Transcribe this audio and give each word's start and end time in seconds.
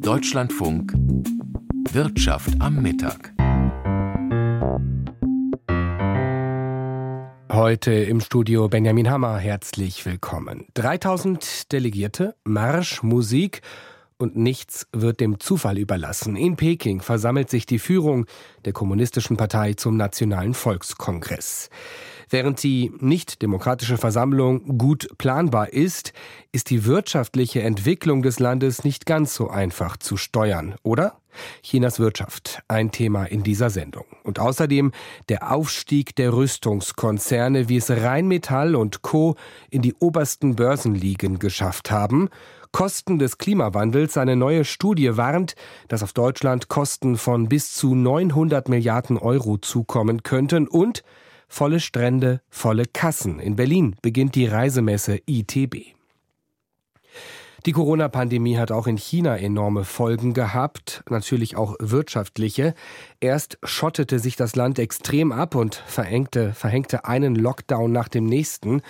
Deutschlandfunk 0.00 0.92
Wirtschaft 1.92 2.50
am 2.60 2.82
Mittag. 2.82 3.32
Heute 7.52 7.92
im 7.92 8.20
Studio 8.20 8.68
Benjamin 8.68 9.10
Hammer, 9.10 9.38
herzlich 9.38 10.06
willkommen. 10.06 10.66
3000 10.74 11.72
Delegierte, 11.72 12.34
Marsch, 12.44 13.02
Musik 13.02 13.62
und 14.18 14.36
nichts 14.36 14.86
wird 14.92 15.20
dem 15.20 15.40
Zufall 15.40 15.78
überlassen. 15.78 16.36
In 16.36 16.56
Peking 16.56 17.00
versammelt 17.00 17.48
sich 17.48 17.66
die 17.66 17.78
Führung 17.78 18.26
der 18.64 18.72
Kommunistischen 18.72 19.36
Partei 19.36 19.74
zum 19.74 19.96
Nationalen 19.96 20.54
Volkskongress. 20.54 21.70
Während 22.30 22.62
die 22.62 22.92
nicht-demokratische 22.98 23.96
Versammlung 23.96 24.76
gut 24.76 25.08
planbar 25.16 25.72
ist, 25.72 26.12
ist 26.52 26.68
die 26.68 26.84
wirtschaftliche 26.84 27.62
Entwicklung 27.62 28.22
des 28.22 28.38
Landes 28.38 28.84
nicht 28.84 29.06
ganz 29.06 29.34
so 29.34 29.48
einfach 29.48 29.96
zu 29.96 30.18
steuern, 30.18 30.74
oder? 30.82 31.16
Chinas 31.62 31.98
Wirtschaft, 31.98 32.62
ein 32.68 32.90
Thema 32.90 33.24
in 33.24 33.42
dieser 33.42 33.70
Sendung. 33.70 34.04
Und 34.24 34.40
außerdem 34.40 34.92
der 35.28 35.52
Aufstieg 35.52 36.16
der 36.16 36.32
Rüstungskonzerne, 36.32 37.68
wie 37.68 37.76
es 37.76 37.90
Rheinmetall 37.90 38.74
und 38.74 39.02
Co. 39.02 39.36
in 39.70 39.82
die 39.82 39.94
obersten 39.94 40.56
Börsenligen 40.56 41.38
geschafft 41.38 41.90
haben. 41.90 42.28
Kosten 42.72 43.18
des 43.18 43.38
Klimawandels. 43.38 44.16
Eine 44.16 44.36
neue 44.36 44.64
Studie 44.64 45.16
warnt, 45.16 45.54
dass 45.88 46.02
auf 46.02 46.12
Deutschland 46.12 46.68
Kosten 46.68 47.16
von 47.16 47.48
bis 47.48 47.72
zu 47.74 47.94
900 47.94 48.68
Milliarden 48.68 49.18
Euro 49.18 49.58
zukommen 49.58 50.22
könnten 50.22 50.68
und 50.68 51.02
Volle 51.48 51.80
Strände, 51.80 52.42
volle 52.50 52.84
Kassen. 52.84 53.40
In 53.40 53.56
Berlin 53.56 53.96
beginnt 54.02 54.34
die 54.34 54.46
Reisemesse 54.46 55.20
ITB. 55.26 55.94
Die 57.66 57.72
Corona-Pandemie 57.72 58.56
hat 58.56 58.70
auch 58.70 58.86
in 58.86 58.96
China 58.96 59.36
enorme 59.36 59.84
Folgen 59.84 60.32
gehabt, 60.32 61.02
natürlich 61.10 61.56
auch 61.56 61.74
wirtschaftliche. 61.80 62.74
Erst 63.18 63.58
schottete 63.64 64.20
sich 64.20 64.36
das 64.36 64.54
Land 64.54 64.78
extrem 64.78 65.32
ab 65.32 65.54
und 65.56 65.74
verengte, 65.74 66.52
verhängte 66.52 67.04
einen 67.04 67.34
Lockdown 67.34 67.90
nach 67.90 68.08
dem 68.08 68.26
nächsten. 68.26 68.82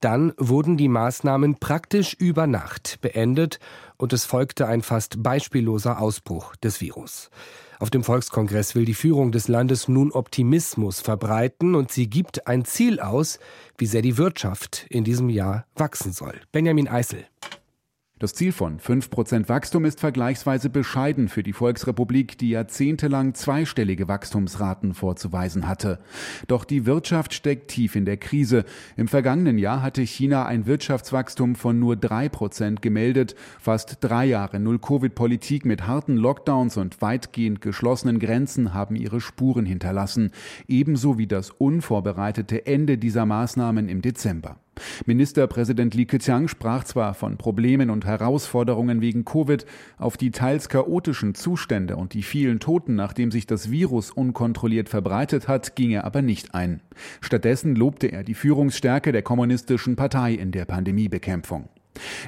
Dann 0.00 0.32
wurden 0.38 0.78
die 0.78 0.88
Maßnahmen 0.88 1.56
praktisch 1.56 2.14
über 2.14 2.46
Nacht 2.46 3.00
beendet 3.02 3.60
und 3.98 4.14
es 4.14 4.24
folgte 4.24 4.66
ein 4.66 4.82
fast 4.82 5.22
beispielloser 5.22 6.00
Ausbruch 6.00 6.56
des 6.56 6.80
Virus. 6.80 7.30
Auf 7.78 7.90
dem 7.90 8.02
Volkskongress 8.02 8.74
will 8.74 8.84
die 8.86 8.94
Führung 8.94 9.30
des 9.30 9.48
Landes 9.48 9.88
nun 9.88 10.12
Optimismus 10.12 11.00
verbreiten 11.00 11.74
und 11.74 11.92
sie 11.92 12.08
gibt 12.08 12.46
ein 12.46 12.64
Ziel 12.64 13.00
aus, 13.00 13.38
wie 13.76 13.86
sehr 13.86 14.02
die 14.02 14.16
Wirtschaft 14.16 14.86
in 14.88 15.04
diesem 15.04 15.28
Jahr 15.28 15.66
wachsen 15.76 16.12
soll. 16.12 16.34
Benjamin 16.52 16.88
Eisel. 16.88 17.26
Das 18.20 18.34
Ziel 18.34 18.52
von 18.52 18.78
5% 18.78 19.48
Wachstum 19.48 19.86
ist 19.86 19.98
vergleichsweise 19.98 20.68
bescheiden 20.68 21.30
für 21.30 21.42
die 21.42 21.54
Volksrepublik, 21.54 22.36
die 22.36 22.50
jahrzehntelang 22.50 23.32
zweistellige 23.32 24.08
Wachstumsraten 24.08 24.92
vorzuweisen 24.92 25.66
hatte. 25.66 26.00
Doch 26.46 26.66
die 26.66 26.84
Wirtschaft 26.84 27.32
steckt 27.32 27.68
tief 27.68 27.96
in 27.96 28.04
der 28.04 28.18
Krise. 28.18 28.66
Im 28.98 29.08
vergangenen 29.08 29.56
Jahr 29.56 29.80
hatte 29.80 30.02
China 30.02 30.44
ein 30.44 30.66
Wirtschaftswachstum 30.66 31.54
von 31.54 31.78
nur 31.78 31.94
3% 31.94 32.82
gemeldet. 32.82 33.36
Fast 33.58 33.96
drei 34.02 34.26
Jahre 34.26 34.60
Null-Covid-Politik 34.60 35.64
mit 35.64 35.86
harten 35.86 36.18
Lockdowns 36.18 36.76
und 36.76 37.00
weitgehend 37.00 37.62
geschlossenen 37.62 38.18
Grenzen 38.18 38.74
haben 38.74 38.96
ihre 38.96 39.22
Spuren 39.22 39.64
hinterlassen. 39.64 40.32
Ebenso 40.68 41.16
wie 41.16 41.26
das 41.26 41.48
unvorbereitete 41.52 42.66
Ende 42.66 42.98
dieser 42.98 43.24
Maßnahmen 43.24 43.88
im 43.88 44.02
Dezember. 44.02 44.58
Ministerpräsident 45.06 45.94
Li 45.94 46.06
Keqiang 46.06 46.48
sprach 46.48 46.84
zwar 46.84 47.14
von 47.14 47.36
Problemen 47.36 47.90
und 47.90 48.04
Herausforderungen 48.04 49.00
wegen 49.00 49.24
Covid, 49.24 49.66
auf 49.98 50.16
die 50.16 50.30
teils 50.30 50.68
chaotischen 50.68 51.34
Zustände 51.34 51.96
und 51.96 52.14
die 52.14 52.22
vielen 52.22 52.60
Toten, 52.60 52.94
nachdem 52.94 53.30
sich 53.30 53.46
das 53.46 53.70
Virus 53.70 54.10
unkontrolliert 54.10 54.88
verbreitet 54.88 55.48
hat, 55.48 55.74
ging 55.76 55.90
er 55.90 56.04
aber 56.04 56.22
nicht 56.22 56.54
ein. 56.54 56.82
Stattdessen 57.20 57.74
lobte 57.74 58.08
er 58.08 58.22
die 58.22 58.34
Führungsstärke 58.34 59.12
der 59.12 59.22
kommunistischen 59.22 59.96
Partei 59.96 60.34
in 60.34 60.52
der 60.52 60.64
Pandemiebekämpfung. 60.64 61.68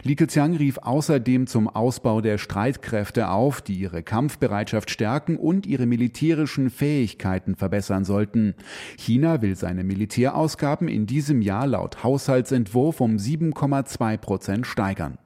Li 0.03 0.17
Keqiang 0.17 0.57
rief 0.57 0.79
außerdem 0.79 1.47
zum 1.47 1.69
Ausbau 1.69 2.21
der 2.21 2.39
Streitkräfte 2.39 3.29
auf, 3.29 3.61
die 3.61 3.75
ihre 3.75 4.03
Kampfbereitschaft 4.03 4.91
stärken 4.91 5.37
und 5.37 5.67
ihre 5.67 5.87
militärischen 5.87 6.71
Fähigkeiten 6.71 7.55
verbessern 7.55 8.05
sollten. 8.05 8.55
China 8.99 9.43
will 9.43 9.57
seine 9.57 9.85
Militärausgaben 9.85 10.89
in 10.89 11.07
diesem 11.07 11.43
Jahr 11.43 11.67
laut 11.67 12.03
Haushaltsentwurf 12.03 13.01
um 13.01 13.17
7,2 13.17 14.17
Prozent 14.17 14.67
steigern. 14.67 15.19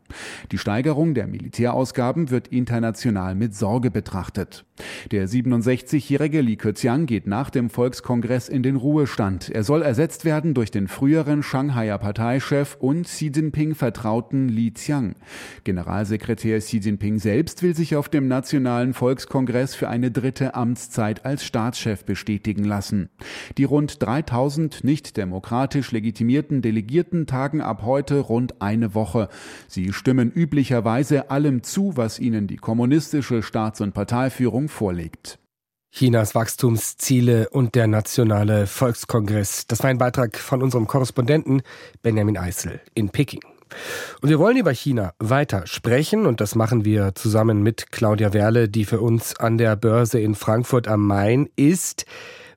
Die 0.53 0.59
Steigerung 0.59 1.15
der 1.15 1.27
Militärausgaben 1.27 2.31
wird 2.31 2.49
international 2.49 3.35
mit 3.35 3.55
Sorge 3.55 3.91
betrachtet. 3.91 4.65
Der 5.11 5.29
67-jährige 5.29 6.41
Li 6.41 6.57
Keqiang 6.57 7.07
geht 7.07 7.27
nach 7.27 7.51
dem 7.51 7.71
Volkskongress 7.71 8.49
in 8.49 8.63
den 8.63 8.77
Ruhestand. 8.77 9.49
Er 9.49 9.65
soll 9.65 9.83
ersetzt 9.83 10.25
werden 10.25 10.55
durch 10.55 10.71
den 10.71 10.89
früheren 10.89 11.43
Shanghaier 11.43 11.99
Parteichef 11.99 12.77
und 12.79 13.07
Xi 13.07 13.33
Jinping 13.35 13.75
vertrauten 13.75 14.49
Li 14.49 14.71
Qiang. 14.71 15.15
Generalsekretär 15.65 16.59
Xi 16.59 16.79
Jinping 16.79 17.19
selbst 17.19 17.63
will 17.63 17.75
sich 17.75 17.97
auf 17.97 18.09
dem 18.09 18.29
Nationalen 18.29 18.93
Volkskongress 18.93 19.75
für 19.75 19.89
eine 19.89 20.11
dritte 20.11 20.55
Amtszeit 20.55 21.25
als 21.25 21.45
Staatschef 21.45 22.05
bestätigen 22.05 22.65
lassen. 22.65 23.09
Die 23.57 23.65
rund 23.65 24.03
3000 24.03 24.85
nicht 24.85 25.17
demokratisch 25.17 25.93
legitimierten 25.93 26.63
Delegierten 26.63 27.27
tagen 27.27 27.61
ab 27.61 27.83
heute 27.83 28.21
rund 28.21 28.61
eine 28.61 28.95
Woche. 28.95 29.29
Sie 29.69 29.93
stimmen 29.97 30.31
üblicherweise 30.31 31.31
allem 31.31 31.63
zu, 31.63 31.97
was 31.97 32.19
ihnen 32.19 32.47
die 32.47 32.57
kommunistische 32.57 33.43
Staats- 33.43 33.81
und 33.81 33.93
Parteiführung 33.93 34.69
vorlegt. 34.69 35.39
Chinas 35.91 36.35
Wachstumsziele 36.35 37.49
und 37.49 37.75
der 37.75 37.87
Nationale 37.87 38.67
Volkskongress. 38.67 39.67
Das 39.67 39.83
war 39.83 39.91
ein 39.91 39.99
Beitrag 39.99 40.37
von 40.37 40.63
unserem 40.63 40.87
Korrespondenten 40.87 41.63
Benjamin 42.03 42.37
Eisel 42.37 42.81
in 42.95 43.09
Peking. 43.09 43.41
Und 44.21 44.29
wir 44.29 44.39
wollen 44.39 44.59
über 44.59 44.73
China 44.73 45.15
weiter 45.19 45.67
sprechen 45.67 46.27
und 46.27 46.41
das 46.41 46.55
machen 46.55 46.85
wir 46.85 47.15
zusammen 47.15 47.63
mit 47.63 47.91
Claudia 47.93 48.33
Werle, 48.33 48.69
die 48.69 48.85
für 48.85 49.01
uns 49.01 49.37
an 49.37 49.59
der 49.59 49.75
Börse 49.77 50.21
in 50.21 50.35
Frankfurt 50.35 50.87
am 50.87 51.07
Main 51.07 51.49
ist. 51.57 52.05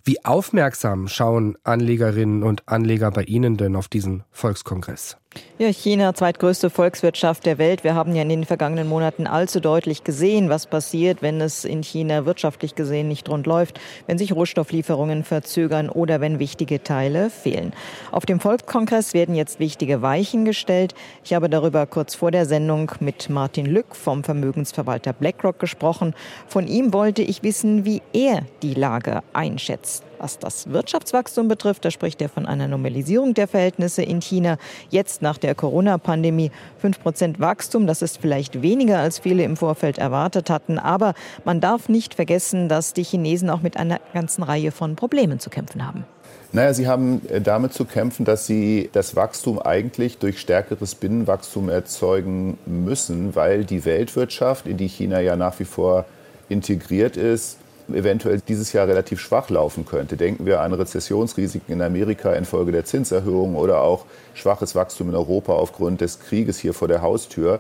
Wie 0.04 0.24
aufmerksam 0.26 1.08
schauen 1.08 1.58
Anlegerinnen 1.64 2.44
und 2.44 2.68
Anleger 2.68 3.12
bei 3.12 3.24
Ihnen 3.24 3.58
denn 3.58 3.76
auf 3.76 3.88
diesen 3.88 4.24
Volkskongress? 4.32 5.18
Ja, 5.60 5.68
China, 5.74 6.14
zweitgrößte 6.14 6.70
Volkswirtschaft 6.70 7.46
der 7.46 7.58
Welt. 7.58 7.84
Wir 7.84 7.94
haben 7.94 8.16
ja 8.16 8.22
in 8.22 8.30
den 8.30 8.46
vergangenen 8.46 8.88
Monaten 8.88 9.28
allzu 9.28 9.60
deutlich 9.60 10.06
gesehen, 10.06 10.50
was 10.50 10.66
passiert, 10.68 11.22
wenn 11.22 11.42
es 11.42 11.66
in 11.66 11.84
China 11.84 12.26
wirtschaftlich 12.26 12.76
gesehen 12.76 13.10
nicht 13.10 13.28
rund 13.28 13.46
läuft, 13.46 13.80
wenn 14.08 14.18
sich 14.18 14.34
Rohstofflieferungen 14.34 15.26
verzögern 15.26 15.90
oder 15.90 16.22
wenn 16.22 16.40
wichtige 16.40 16.82
Teile 16.82 17.30
fehlen. 17.30 17.74
Auf 18.12 18.26
dem 18.26 18.40
Volkskongress 18.40 19.14
werden 19.14 19.36
jetzt 19.36 19.60
wichtige 19.60 20.02
Weichen 20.02 20.46
gestellt. 20.46 20.96
Ich 21.26 21.34
habe 21.34 21.50
darüber 21.50 21.86
kurz 21.86 22.16
vor 22.16 22.32
der 22.32 22.46
Sendung 22.46 22.92
mit 23.02 23.30
Martin 23.30 23.66
Lück 23.66 23.98
vom 23.98 24.24
Vermögensverwalter 24.24 25.12
BlackRock 25.12 25.60
gesprochen. 25.60 26.16
Von 26.48 26.68
ihm 26.68 26.94
wollte 26.94 27.22
ich 27.22 27.44
wissen, 27.44 27.84
wie 27.84 28.02
er 28.14 28.44
die 28.64 28.76
Lage 28.76 29.24
einschätzt. 29.34 30.09
Was 30.20 30.38
das 30.38 30.70
Wirtschaftswachstum 30.70 31.48
betrifft, 31.48 31.86
da 31.86 31.92
spricht 31.92 32.22
er 32.22 32.28
von 32.28 32.46
einer 32.46 32.68
Normalisierung 32.68 33.34
der 33.34 33.48
Verhältnisse 33.48 34.04
in 34.04 34.22
China. 34.22 34.58
Jetzt 34.90 35.22
nach 35.22 35.38
der 35.38 35.56
Corona-Pandemie 35.56 36.52
5% 36.84 37.40
Wachstum, 37.40 37.88
das 37.88 38.02
ist 38.02 38.20
vielleicht 38.20 38.62
weniger, 38.62 39.00
als 39.00 39.20
viele 39.20 39.44
im 39.44 39.56
Vorfeld 39.56 39.98
erwartet 39.98 40.50
hatten. 40.50 40.78
Aber 40.78 41.14
man 41.46 41.62
darf 41.62 41.88
nicht 41.88 42.16
vergessen, 42.16 42.68
dass 42.68 42.92
die 42.92 43.04
Chinesen 43.04 43.50
auch 43.50 43.62
mit 43.62 43.78
einer 43.78 44.02
ganzen 44.14 44.44
Reihe 44.44 44.72
von 44.72 44.98
Problemen 44.98 45.40
zu 45.40 45.50
kämpfen 45.50 45.88
haben. 45.88 46.04
Naja, 46.52 46.74
sie 46.74 46.88
haben 46.88 47.22
äh, 47.30 47.40
damit 47.40 47.74
zu 47.74 47.86
kämpfen, 47.86 48.26
dass 48.26 48.46
sie 48.46 48.90
das 48.92 49.16
Wachstum 49.16 49.60
eigentlich 49.60 50.18
durch 50.18 50.40
stärkeres 50.40 50.96
Binnenwachstum 50.96 51.70
erzeugen 51.70 52.58
müssen, 52.66 53.36
weil 53.36 53.64
die 53.64 53.86
Weltwirtschaft, 53.86 54.68
in 54.68 54.78
die 54.78 54.88
China 54.88 55.22
ja 55.22 55.36
nach 55.36 55.60
wie 55.60 55.66
vor 55.66 56.06
integriert 56.50 57.16
ist, 57.16 57.58
eventuell 57.96 58.42
dieses 58.48 58.74
Jahr 58.74 58.88
relativ 58.88 59.20
schwach 59.20 59.50
laufen 59.50 59.86
könnte. 59.86 60.18
Denken 60.18 60.46
wir 60.46 60.62
an 60.62 60.74
Rezessionsrisiken 60.74 61.74
in 61.74 61.82
Amerika 61.82 62.34
infolge 62.34 62.72
der 62.72 62.86
Zinserhöhung 62.86 63.56
oder 63.56 63.82
auch 63.82 64.06
schwaches 64.34 64.76
Wachstum 64.76 65.10
in 65.10 65.16
Europa 65.16 65.54
aufgrund 65.54 66.02
des 66.02 66.20
Krieges 66.20 66.60
hier 66.60 66.74
vor 66.74 66.88
der 66.88 67.02
Haustür. 67.02 67.60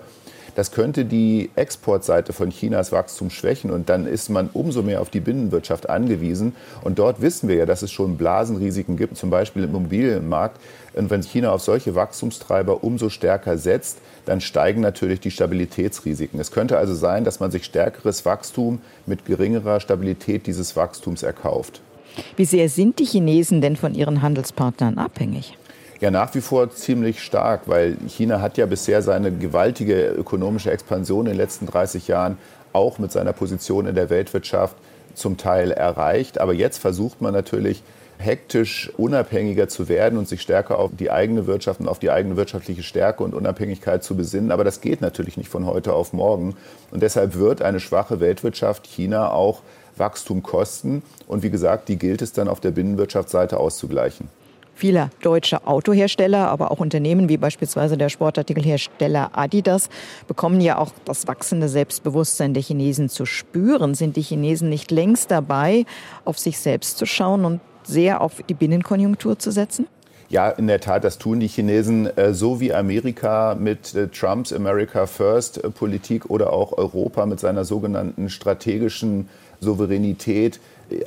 Das 0.59 0.71
könnte 0.71 1.05
die 1.05 1.51
Exportseite 1.55 2.33
von 2.33 2.49
Chinas 2.49 2.91
Wachstum 2.91 3.29
schwächen 3.29 3.71
und 3.71 3.87
dann 3.87 4.05
ist 4.05 4.27
man 4.27 4.49
umso 4.51 4.83
mehr 4.83 4.99
auf 4.99 5.09
die 5.09 5.21
Binnenwirtschaft 5.21 5.89
angewiesen. 5.89 6.53
Und 6.83 6.99
dort 6.99 7.21
wissen 7.21 7.47
wir 7.47 7.55
ja, 7.55 7.65
dass 7.65 7.81
es 7.81 7.93
schon 7.93 8.17
Blasenrisiken 8.17 8.97
gibt, 8.97 9.15
zum 9.15 9.29
Beispiel 9.29 9.63
im 9.63 9.69
Immobilienmarkt. 9.69 10.59
Und 10.95 11.09
wenn 11.11 11.23
China 11.23 11.53
auf 11.53 11.61
solche 11.61 11.95
Wachstumstreiber 11.95 12.83
umso 12.83 13.07
stärker 13.07 13.57
setzt, 13.57 13.99
dann 14.25 14.41
steigen 14.41 14.81
natürlich 14.81 15.21
die 15.21 15.31
Stabilitätsrisiken. 15.31 16.41
Es 16.41 16.51
könnte 16.51 16.77
also 16.77 16.93
sein, 16.93 17.23
dass 17.23 17.39
man 17.39 17.51
sich 17.51 17.63
stärkeres 17.63 18.25
Wachstum 18.25 18.81
mit 19.05 19.23
geringerer 19.23 19.79
Stabilität 19.79 20.45
dieses 20.45 20.75
Wachstums 20.75 21.23
erkauft. 21.23 21.79
Wie 22.35 22.43
sehr 22.43 22.67
sind 22.67 22.99
die 22.99 23.05
Chinesen 23.05 23.61
denn 23.61 23.77
von 23.77 23.95
ihren 23.95 24.21
Handelspartnern 24.21 24.97
abhängig? 24.97 25.57
Ja, 26.01 26.11
nach 26.11 26.33
wie 26.33 26.39
vor 26.39 26.71
ziemlich 26.71 27.21
stark, 27.21 27.63
weil 27.65 27.97
China 28.07 28.39
hat 28.39 28.57
ja 28.57 28.65
bisher 28.65 29.01
seine 29.01 29.33
gewaltige 29.33 30.07
ökonomische 30.07 30.71
Expansion 30.71 31.25
in 31.25 31.33
den 31.33 31.37
letzten 31.37 31.65
30 31.65 32.07
Jahren 32.07 32.37
auch 32.71 32.99
mit 32.99 33.11
seiner 33.11 33.33
Position 33.33 33.85
in 33.85 33.95
der 33.95 34.09
Weltwirtschaft 34.09 34.77
zum 35.13 35.35
Teil 35.35 35.71
erreicht. 35.71 36.39
Aber 36.39 36.53
jetzt 36.53 36.77
versucht 36.77 37.21
man 37.21 37.33
natürlich 37.33 37.83
hektisch 38.17 38.89
unabhängiger 38.95 39.67
zu 39.67 39.89
werden 39.89 40.17
und 40.17 40.29
sich 40.29 40.41
stärker 40.41 40.79
auf 40.79 40.91
die 40.97 41.11
eigene 41.11 41.47
Wirtschaft 41.47 41.81
und 41.81 41.89
auf 41.89 41.99
die 41.99 42.11
eigene 42.11 42.37
wirtschaftliche 42.37 42.83
Stärke 42.83 43.23
und 43.23 43.33
Unabhängigkeit 43.33 44.01
zu 44.01 44.15
besinnen. 44.15 44.51
Aber 44.51 44.63
das 44.63 44.79
geht 44.79 45.01
natürlich 45.01 45.35
nicht 45.35 45.49
von 45.49 45.65
heute 45.65 45.91
auf 45.91 46.13
morgen. 46.13 46.55
Und 46.91 47.03
deshalb 47.03 47.35
wird 47.35 47.61
eine 47.61 47.81
schwache 47.81 48.21
Weltwirtschaft 48.21 48.87
China 48.87 49.31
auch 49.31 49.63
Wachstum 49.97 50.43
kosten. 50.43 51.03
Und 51.27 51.43
wie 51.43 51.49
gesagt, 51.49 51.89
die 51.89 51.97
gilt 51.97 52.21
es 52.21 52.31
dann 52.31 52.47
auf 52.47 52.61
der 52.61 52.71
Binnenwirtschaftsseite 52.71 53.57
auszugleichen. 53.57 54.29
Viele 54.79 55.09
deutsche 55.21 55.67
Autohersteller, 55.67 56.47
aber 56.47 56.71
auch 56.71 56.79
Unternehmen 56.79 57.27
wie 57.27 57.35
beispielsweise 57.35 57.97
der 57.97 58.07
Sportartikelhersteller 58.07 59.31
Adidas 59.33 59.89
bekommen 60.25 60.61
ja 60.61 60.77
auch 60.77 60.93
das 61.03 61.27
wachsende 61.27 61.67
Selbstbewusstsein 61.67 62.53
der 62.53 62.63
Chinesen 62.63 63.09
zu 63.09 63.25
spüren. 63.25 63.93
Sind 63.93 64.15
die 64.15 64.21
Chinesen 64.21 64.69
nicht 64.69 64.89
längst 64.89 65.31
dabei, 65.31 65.85
auf 66.23 66.39
sich 66.39 66.59
selbst 66.59 66.97
zu 66.97 67.05
schauen 67.05 67.43
und 67.43 67.59
sehr 67.83 68.21
auf 68.21 68.41
die 68.47 68.53
Binnenkonjunktur 68.53 69.37
zu 69.37 69.51
setzen? 69.51 69.85
Ja, 70.29 70.49
in 70.49 70.67
der 70.67 70.79
Tat, 70.79 71.03
das 71.03 71.17
tun 71.17 71.41
die 71.41 71.49
Chinesen 71.49 72.15
äh, 72.15 72.33
so 72.33 72.61
wie 72.61 72.73
Amerika 72.73 73.57
mit 73.59 73.93
äh, 73.95 74.07
Trumps 74.07 74.53
America 74.53 75.07
First 75.07 75.61
äh, 75.61 75.69
Politik 75.71 76.29
oder 76.29 76.53
auch 76.53 76.77
Europa 76.77 77.25
mit 77.25 77.41
seiner 77.41 77.65
sogenannten 77.65 78.29
strategischen 78.29 79.27
Souveränität 79.59 80.61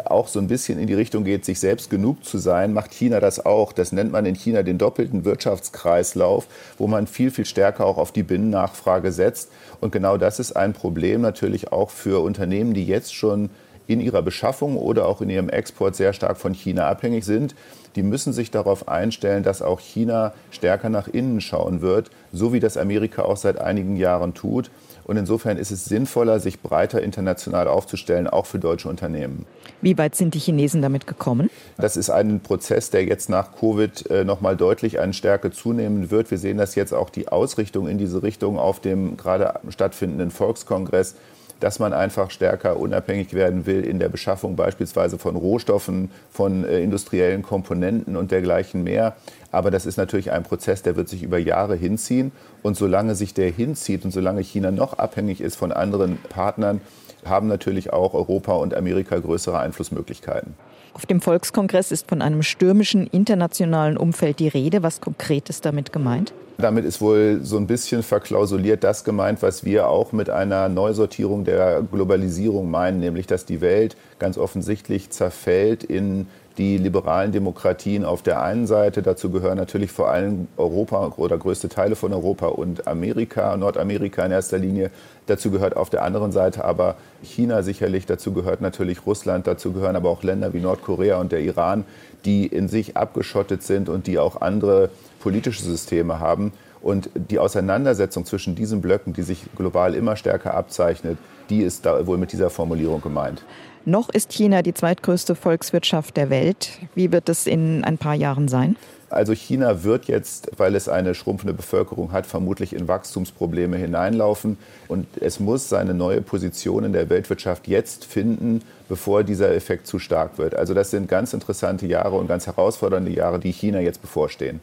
auch 0.05 0.29
so 0.29 0.39
ein 0.39 0.49
bisschen 0.49 0.79
in 0.79 0.87
die 0.87 0.95
Richtung 0.95 1.25
geht, 1.25 1.45
sich 1.45 1.59
selbst 1.61 1.91
genug 1.91 2.25
zu 2.25 2.39
sein, 2.39 2.73
macht 2.73 2.93
China 2.93 3.21
das 3.21 3.45
auch. 3.45 3.73
Das 3.73 3.93
nennt 3.93 4.13
man 4.13 4.27
in 4.27 4.35
China 4.35 4.63
den 4.63 4.79
doppelten 4.79 5.25
Wirtschaftskreislauf, 5.25 6.47
wo 6.79 6.87
man 6.87 7.07
viel, 7.07 7.31
viel 7.31 7.47
stärker 7.47 7.87
auch 7.87 7.99
auf 7.99 8.13
die 8.13 8.23
Binnennachfrage 8.23 9.13
setzt. 9.13 9.51
Und 9.81 9.93
genau 9.93 10.17
das 10.17 10.39
ist 10.39 10.53
ein 10.53 10.73
Problem 10.73 11.21
natürlich 11.21 11.73
auch 11.73 11.91
für 11.91 12.23
Unternehmen, 12.23 12.75
die 12.75 12.87
jetzt 12.87 13.15
schon 13.15 13.51
in 13.87 14.01
ihrer 14.01 14.23
Beschaffung 14.23 14.77
oder 14.77 15.07
auch 15.07 15.21
in 15.21 15.31
ihrem 15.31 15.49
Export 15.49 15.97
sehr 15.97 16.13
stark 16.13 16.39
von 16.39 16.55
China 16.55 16.89
abhängig 16.89 17.25
sind. 17.25 17.55
Die 17.97 18.03
müssen 18.03 18.33
sich 18.33 18.51
darauf 18.51 18.89
einstellen, 18.89 19.43
dass 19.43 19.61
auch 19.61 19.81
China 19.81 20.33
stärker 20.51 20.89
nach 20.89 21.09
innen 21.09 21.41
schauen 21.41 21.83
wird, 21.83 22.11
so 22.33 22.53
wie 22.53 22.61
das 22.61 22.77
Amerika 22.77 23.23
auch 23.23 23.37
seit 23.37 23.59
einigen 23.59 23.97
Jahren 23.97 24.35
tut. 24.35 24.71
Und 25.05 25.17
insofern 25.17 25.57
ist 25.57 25.71
es 25.71 25.85
sinnvoller, 25.85 26.41
sich 26.41 26.61
breiter 26.61 27.03
international 27.03 27.69
aufzustellen, 27.69 28.27
auch 28.27 28.47
für 28.47 28.59
deutsche 28.59 28.89
Unternehmen. 28.89 29.47
Wie 29.81 29.99
weit 29.99 30.15
sind 30.15 30.35
die 30.35 30.39
Chinesen 30.39 30.83
damit 30.83 31.07
gekommen? 31.07 31.51
Das 31.77 31.97
ist 31.97 32.11
ein 32.11 32.41
Prozess, 32.41 32.91
der 32.91 33.05
jetzt 33.05 33.29
nach 33.29 33.57
Covid 33.59 34.11
äh, 34.11 34.25
noch 34.25 34.41
mal 34.41 34.57
deutlich 34.57 35.01
an 35.01 35.13
Stärke 35.13 35.51
zunehmen 35.51 36.11
wird. 36.11 36.31
Wir 36.31 36.39
sehen 36.39 36.59
das 36.59 36.75
jetzt 36.75 36.93
auch 36.93 37.11
die 37.11 37.29
Ausrichtung 37.29 37.89
in 37.89 37.99
diese 37.99 38.23
Richtung 38.23 38.59
auf 38.59 38.81
dem 38.81 39.17
gerade 39.17 39.61
stattfindenden 39.71 40.31
Volkskongress 40.31 41.17
dass 41.63 41.79
man 41.79 41.93
einfach 41.93 42.31
stärker 42.31 42.77
unabhängig 42.77 43.35
werden 43.35 43.67
will 43.67 43.85
in 43.85 44.01
der 44.01 44.09
Beschaffung 44.09 44.57
beispielsweise 44.57 45.17
von 45.17 45.37
Rohstoffen, 45.37 46.11
von 46.31 46.65
äh, 46.65 46.81
industriellen 46.81 47.43
Komponenten 47.43 48.17
und 48.17 48.33
dergleichen 48.33 48.83
mehr. 48.83 49.15
Aber 49.53 49.71
das 49.71 49.87
ist 49.87 49.97
natürlich 49.97 50.33
ein 50.33 50.43
Prozess, 50.43 50.83
der 50.83 50.97
wird 50.97 51.09
sich 51.09 51.23
über 51.23 51.39
Jahre 51.39 51.77
hinziehen. 51.77 52.33
Und 52.63 52.77
solange 52.77 53.15
sich 53.15 53.33
der 53.33 53.51
hinzieht 53.51 54.05
und 54.05 54.11
solange 54.11 54.41
China 54.41 54.73
noch 54.73 54.95
abhängig 54.95 55.41
ist 55.41 55.55
von 55.55 55.71
anderen 55.71 56.19
Partnern, 56.29 56.81
haben 57.25 57.47
natürlich 57.47 57.93
auch 57.93 58.15
Europa 58.15 58.55
und 58.55 58.75
Amerika 58.75 59.19
größere 59.19 59.61
Einflussmöglichkeiten. 59.61 60.55
Auf 60.95 61.07
dem 61.07 61.21
Volkskongress 61.21 61.93
ist 61.93 62.09
von 62.09 62.23
einem 62.23 62.43
stürmischen 62.43 63.07
internationalen 63.07 63.97
Umfeld 63.97 64.41
die 64.41 64.49
Rede. 64.49 64.83
Was 64.83 65.01
konkret 65.01 65.49
ist 65.49 65.65
damit 65.65 65.93
gemeint? 65.93 66.33
Damit 66.59 66.85
ist 66.85 67.01
wohl 67.01 67.41
so 67.43 67.57
ein 67.57 67.67
bisschen 67.67 68.03
verklausuliert 68.03 68.85
das 68.85 69.05
gemeint, 69.05 69.43
was 69.43 69.65
wir 69.65 69.89
auch 69.89 70.13
mit 70.13 70.31
einer 70.31 70.69
Neusortierung 70.69 71.45
der 71.45 71.83
Globalisierung 71.83 72.71
meinen, 72.71 73.01
nämlich 73.01 73.27
dass 73.27 73.45
die 73.45 73.61
Welt 73.61 73.97
ganz 74.19 74.39
offensichtlich 74.39 75.11
zerfällt 75.11 75.83
in 75.83 76.27
die 76.59 76.77
liberalen 76.77 77.33
Demokratien 77.33 78.05
auf 78.05 78.23
der 78.23 78.43
einen 78.43 78.67
Seite. 78.67 79.03
Dazu 79.03 79.31
gehören 79.31 79.57
natürlich 79.57 79.91
vor 79.91 80.11
allem 80.11 80.49
Europa 80.57 81.15
oder 81.17 81.39
größte 81.39 81.69
Teile 81.69 81.97
von 81.97 82.13
Europa 82.13 82.49
und 82.49 82.87
Amerika, 82.87 83.57
Nordamerika 83.57 84.25
in 84.25 84.33
erster 84.33 84.59
Linie. 84.59 84.91
Dazu 85.27 85.51
gehört 85.51 85.77
auf 85.77 85.89
der 85.89 86.03
anderen 86.03 86.33
Seite 86.33 86.65
aber 86.65 86.97
China 87.23 87.63
sicherlich. 87.63 88.07
Dazu 88.07 88.33
gehört 88.33 88.61
natürlich 88.61 89.07
Russland. 89.07 89.47
Dazu 89.47 89.73
gehören 89.73 89.97
aber 89.97 90.11
auch 90.11 90.23
Länder 90.23 90.53
wie 90.53 90.61
Nordkorea 90.61 91.19
und 91.21 91.33
der 91.33 91.41
Iran, 91.41 91.85
die 92.25 92.47
in 92.47 92.69
sich 92.69 92.97
abgeschottet 92.97 93.63
sind 93.63 93.89
und 93.89 94.07
die 94.07 94.19
auch 94.19 94.41
andere 94.41 94.91
politische 95.23 95.63
Systeme 95.63 96.19
haben. 96.21 96.53
Und 96.83 97.11
die 97.15 97.39
Auseinandersetzung 97.39 98.27
zwischen 98.27 98.57
diesen 98.57 98.81
Blöcken, 98.81 99.13
die 99.13 99.23
sich 99.23 99.45
global 99.57 99.95
immer 99.95 100.17
stärker 100.17 100.55
abzeichnet, 100.55 101.17
die 101.49 101.63
ist 101.63 101.87
da 101.87 102.07
wohl 102.07 102.19
mit 102.19 102.33
dieser 102.33 102.51
Formulierung 102.51 103.01
gemeint. 103.01 103.45
Noch 103.85 104.11
ist 104.11 104.33
China 104.33 104.63
die 104.63 104.75
zweitgrößte 104.75 105.35
Volkswirtschaft 105.35 106.17
der 106.17 106.31
Welt. 106.31 106.79
Wie 106.95 107.13
wird 107.13 107.29
es 107.29 107.47
in 107.47 107.85
ein 107.85 107.99
paar 107.99 108.15
Jahren 108.15 108.49
sein? 108.49 108.77
Also 109.11 109.35
China 109.35 109.85
wird 109.85 110.07
jetzt, 110.07 110.51
weil 110.57 110.75
es 110.75 110.89
eine 110.89 111.15
schrumpfende 111.15 111.53
Bevölkerung 111.53 112.13
hat, 112.13 112.25
vermutlich 112.25 112.75
in 112.75 112.89
Wachstumsprobleme 112.89 113.77
hineinlaufen. 113.77 114.57
Und 114.89 115.07
es 115.21 115.39
muss 115.39 115.69
seine 115.69 115.93
neue 115.93 116.23
Position 116.23 116.85
in 116.85 116.93
der 116.95 117.11
Weltwirtschaft 117.11 117.69
jetzt 117.69 118.07
finden, 118.07 118.63
bevor 118.89 119.23
dieser 119.23 119.55
Effekt 119.55 119.87
zu 119.87 119.99
stark 119.99 120.39
wird. 120.39 120.55
Also 120.55 120.73
das 120.73 120.91
sind 120.91 121.09
ganz 121.09 121.35
interessante 121.35 121.87
Jahre 121.87 122.17
und 122.17 122.27
ganz 122.27 122.47
herausfordernde 122.47 123.11
Jahre, 123.11 123.39
die 123.39 123.53
China 123.53 123.81
jetzt 123.81 124.01
bevorstehen. 124.01 124.61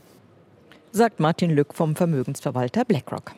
Sagt 0.92 1.20
Martin 1.20 1.52
Lück 1.52 1.76
vom 1.76 1.96
Vermögensverwalter 1.96 2.84
BlackRock. 2.84 3.34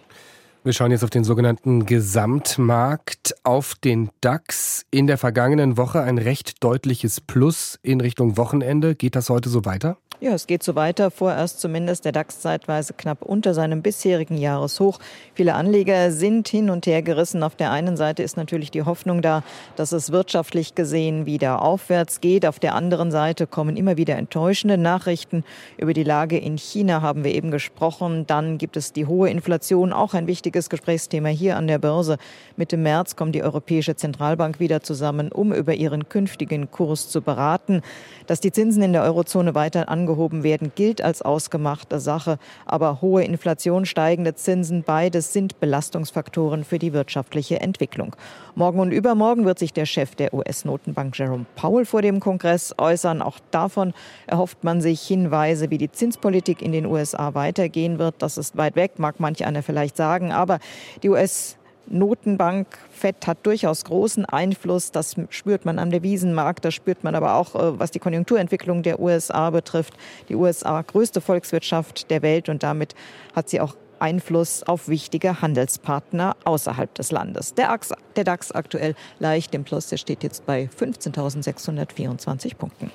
Wir 0.63 0.73
schauen 0.73 0.91
jetzt 0.91 1.03
auf 1.03 1.09
den 1.09 1.23
sogenannten 1.23 1.85
Gesamtmarkt, 1.85 3.35
auf 3.43 3.75
den 3.75 4.09
DAX. 4.21 4.85
In 4.91 5.07
der 5.07 5.17
vergangenen 5.17 5.75
Woche 5.75 6.01
ein 6.01 6.17
recht 6.17 6.63
deutliches 6.63 7.19
Plus 7.19 7.79
in 7.81 7.99
Richtung 7.99 8.37
Wochenende. 8.37 8.95
Geht 8.95 9.15
das 9.15 9.29
heute 9.29 9.49
so 9.49 9.65
weiter? 9.65 9.97
Ja, 10.23 10.33
es 10.33 10.45
geht 10.45 10.61
so 10.61 10.75
weiter. 10.75 11.09
Vorerst 11.09 11.59
zumindest 11.59 12.05
der 12.05 12.11
DAX 12.11 12.41
zeitweise 12.41 12.93
knapp 12.93 13.23
unter 13.23 13.55
seinem 13.55 13.81
bisherigen 13.81 14.37
Jahreshoch. 14.37 14.99
Viele 15.33 15.55
Anleger 15.55 16.11
sind 16.11 16.47
hin 16.47 16.69
und 16.69 16.85
her 16.85 17.01
gerissen. 17.01 17.41
Auf 17.41 17.55
der 17.55 17.71
einen 17.71 17.97
Seite 17.97 18.21
ist 18.21 18.37
natürlich 18.37 18.69
die 18.69 18.83
Hoffnung 18.83 19.23
da, 19.23 19.41
dass 19.77 19.93
es 19.93 20.11
wirtschaftlich 20.11 20.75
gesehen 20.75 21.25
wieder 21.25 21.63
aufwärts 21.63 22.21
geht. 22.21 22.45
Auf 22.45 22.59
der 22.59 22.75
anderen 22.75 23.09
Seite 23.09 23.47
kommen 23.47 23.75
immer 23.75 23.97
wieder 23.97 24.15
enttäuschende 24.15 24.77
Nachrichten. 24.77 25.43
Über 25.79 25.93
die 25.93 26.03
Lage 26.03 26.37
in 26.37 26.55
China 26.55 27.01
haben 27.01 27.23
wir 27.23 27.33
eben 27.33 27.49
gesprochen. 27.49 28.27
Dann 28.27 28.59
gibt 28.59 28.77
es 28.77 28.93
die 28.93 29.07
hohe 29.07 29.27
Inflation, 29.31 29.91
auch 29.91 30.13
ein 30.13 30.27
wichtiges 30.27 30.69
Gesprächsthema 30.69 31.29
hier 31.29 31.57
an 31.57 31.65
der 31.65 31.79
Börse. 31.79 32.19
Mitte 32.57 32.77
März 32.77 33.15
kommt 33.15 33.33
die 33.33 33.41
Europäische 33.41 33.95
Zentralbank 33.95 34.59
wieder 34.59 34.83
zusammen, 34.83 35.31
um 35.31 35.51
über 35.51 35.73
ihren 35.73 36.09
künftigen 36.09 36.69
Kurs 36.69 37.09
zu 37.09 37.23
beraten. 37.23 37.81
Dass 38.27 38.39
die 38.39 38.51
Zinsen 38.51 38.83
in 38.83 38.93
der 38.93 39.01
Eurozone 39.01 39.55
weiter 39.55 39.89
angehoben 39.89 40.10
angehoben 40.11 40.43
werden, 40.43 40.71
gilt 40.75 41.01
als 41.01 41.21
ausgemachte 41.21 41.99
Sache. 41.99 42.37
Aber 42.65 43.01
hohe 43.01 43.23
Inflation, 43.23 43.85
steigende 43.85 44.35
Zinsen, 44.35 44.83
beides 44.83 45.33
sind 45.33 45.59
Belastungsfaktoren 45.59 46.63
für 46.63 46.79
die 46.79 46.93
wirtschaftliche 46.93 47.59
Entwicklung. 47.61 48.15
Morgen 48.55 48.79
und 48.79 48.91
übermorgen 48.91 49.45
wird 49.45 49.59
sich 49.59 49.73
der 49.73 49.85
Chef 49.85 50.15
der 50.15 50.33
US-Notenbank 50.33 51.17
Jerome 51.17 51.45
Powell 51.55 51.85
vor 51.85 52.01
dem 52.01 52.19
Kongress 52.19 52.75
äußern. 52.77 53.21
Auch 53.21 53.39
davon 53.51 53.93
erhofft 54.27 54.63
man 54.63 54.81
sich 54.81 55.01
Hinweise, 55.01 55.69
wie 55.69 55.77
die 55.77 55.91
Zinspolitik 55.91 56.61
in 56.61 56.71
den 56.71 56.85
USA 56.85 57.33
weitergehen 57.33 57.97
wird. 57.97 58.15
Das 58.19 58.37
ist 58.37 58.57
weit 58.57 58.75
weg, 58.75 58.93
mag 58.97 59.19
manch 59.19 59.45
einer 59.45 59.63
vielleicht 59.63 59.95
sagen. 59.95 60.31
Aber 60.31 60.59
die 61.03 61.09
US 61.09 61.57
Notenbank 61.87 62.67
FED 62.91 63.27
hat 63.27 63.39
durchaus 63.43 63.83
großen 63.85 64.25
Einfluss. 64.25 64.91
Das 64.91 65.15
spürt 65.29 65.65
man 65.65 65.79
am 65.79 65.89
Devisenmarkt, 65.89 66.63
das 66.63 66.73
spürt 66.73 67.03
man 67.03 67.15
aber 67.15 67.35
auch, 67.35 67.55
äh, 67.55 67.79
was 67.79 67.91
die 67.91 67.99
Konjunkturentwicklung 67.99 68.83
der 68.83 68.99
USA 68.99 69.49
betrifft. 69.49 69.93
Die 70.29 70.35
USA 70.35 70.81
größte 70.81 71.21
Volkswirtschaft 71.21 72.09
der 72.09 72.21
Welt 72.21 72.49
und 72.49 72.63
damit 72.63 72.95
hat 73.35 73.49
sie 73.49 73.59
auch 73.59 73.75
Einfluss 73.99 74.63
auf 74.63 74.87
wichtige 74.87 75.41
Handelspartner 75.41 76.35
außerhalb 76.43 76.93
des 76.95 77.11
Landes. 77.11 77.53
Der, 77.53 77.67
DAX, 77.67 77.93
der 78.15 78.23
DAX 78.23 78.51
aktuell 78.51 78.95
leicht 79.19 79.53
im 79.53 79.63
Plus, 79.63 79.87
der 79.89 79.97
steht 79.97 80.23
jetzt 80.23 80.45
bei 80.45 80.69
15.624 80.77 82.55
Punkten. 82.55 82.91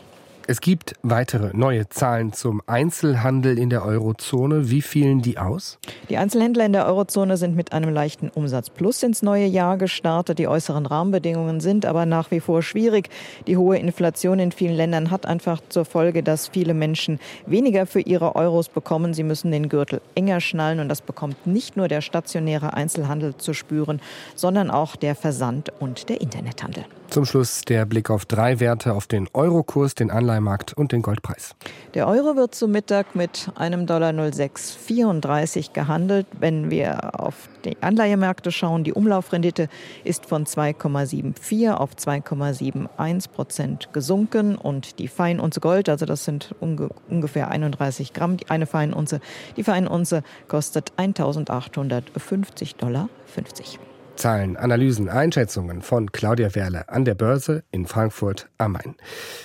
Es 0.49 0.61
gibt 0.61 0.95
weitere 1.03 1.57
neue 1.57 1.89
Zahlen 1.89 2.33
zum 2.33 2.63
Einzelhandel 2.67 3.59
in 3.59 3.69
der 3.69 3.85
Eurozone. 3.85 4.71
Wie 4.71 4.81
fielen 4.81 5.21
die 5.21 5.39
aus? 5.39 5.77
Die 6.09 6.19
Einzelhändler 6.19 6.65
in 6.65 6.73
der 6.73 6.87
Eurozone 6.87 7.37
sind 7.37 7.57
mit 7.57 7.73
einem 7.73 7.93
leichten 7.93 8.29
Umsatzplus 8.29 9.03
ins 9.03 9.23
neue 9.23 9.47
Jahr 9.47 9.77
gestartet. 9.77 10.39
Die 10.39 10.47
äußeren 10.47 10.87
Rahmenbedingungen 10.87 11.59
sind 11.59 11.85
aber 11.85 12.07
nach 12.07 12.31
wie 12.31 12.39
vor 12.39 12.63
schwierig. 12.63 13.11
Die 13.49 13.57
hohe 13.57 13.77
Inflation 13.77 14.39
in 14.39 14.53
vielen 14.53 14.77
Ländern 14.77 15.11
hat 15.11 15.27
einfach 15.27 15.61
zur 15.69 15.85
Folge, 15.85 16.23
dass 16.23 16.47
viele 16.47 16.75
Menschen 16.75 17.19
weniger 17.47 17.85
für 17.85 18.01
ihre 18.01 18.37
Euros 18.37 18.69
bekommen. 18.69 19.15
Sie 19.15 19.25
müssen 19.25 19.51
den 19.51 19.69
Gürtel 19.69 20.01
enger 20.15 20.41
schnallen 20.41 20.79
und 20.79 20.89
das 20.89 21.01
bekommt 21.01 21.49
nicht 21.49 21.77
nur 21.77 21.89
der 21.89 22.03
stationäre 22.03 22.73
Einzelhandel 22.73 23.37
zu 23.37 23.53
spüren, 23.53 24.01
sondern 24.37 24.71
auch 24.71 24.95
der 24.95 25.17
Versand 25.17 25.73
und 25.81 26.09
der 26.09 26.21
Internethandel. 26.21 26.85
Zum 27.09 27.25
Schluss 27.25 27.63
der 27.63 27.87
Blick 27.87 28.11
auf 28.11 28.25
drei 28.25 28.59
Werte, 28.59 28.93
auf 28.93 29.07
den 29.07 29.29
Eurokurs, 29.33 29.95
den 29.95 30.11
Anleihen 30.11 30.36
Anleihemarkt 30.37 30.75
und 30.75 30.93
den 30.93 31.03
Goldpreis. 31.03 31.55
Der 31.95 32.07
Euro 32.07 32.37
wird 32.37 32.55
zu 32.55 32.69
Mittag 32.69 33.15
mit 33.15 33.51
einem 33.55 33.87
Dollar 33.87 34.13
0634 34.13 35.73
gehandelt. 35.73 36.27
Wenn 36.39 36.71
wir 36.71 37.21
auf 37.21 37.49
die 37.65 37.77
Anleihemärkte 37.81 38.53
schauen, 38.53 38.85
die 38.85 38.93
Umlaufrendite 38.93 39.69
ist 40.05 40.27
von 40.27 40.45
2,74 40.45 41.73
auf 41.73 41.93
2,71 41.95 43.31
Prozent 43.31 43.93
gesunken 43.93 44.57
und 44.57 44.99
die 44.99 45.09
Feinunze 45.09 45.61
Gold, 45.61 45.89
also 45.89 46.07
das 46.07 46.25
sind 46.25 46.55
unge 46.61 46.91
ungefähr 47.09 47.49
31 47.49 48.13
Gramm, 48.13 48.37
eine 48.49 48.67
Feinunze, 48.67 49.21
die 49.57 49.65
Feinunze 49.65 50.23
kostet 50.49 50.93
1850 50.97 52.77
Dollar 52.77 53.09
50. 53.27 53.79
Zahlen, 54.17 54.57
Analysen, 54.57 55.09
Einschätzungen 55.09 55.83
von 55.83 56.11
Claudia 56.13 56.55
Werle 56.55 56.89
an 56.89 57.05
der 57.05 57.15
Börse 57.15 57.65
in 57.71 57.87
Frankfurt 57.87 58.49
am 58.59 58.73
Main. 58.73 58.97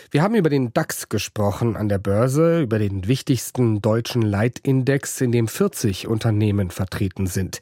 Wir 0.09 0.23
haben 0.23 0.35
über 0.35 0.49
den 0.49 0.73
DAX 0.73 1.09
gesprochen 1.09 1.75
an 1.75 1.89
der 1.89 1.97
Börse, 1.97 2.61
über 2.61 2.79
den 2.79 3.07
wichtigsten 3.07 3.81
deutschen 3.81 4.21
Leitindex, 4.21 5.21
in 5.21 5.31
dem 5.31 5.47
40 5.47 6.07
Unternehmen 6.07 6.71
vertreten 6.71 7.27
sind. 7.27 7.61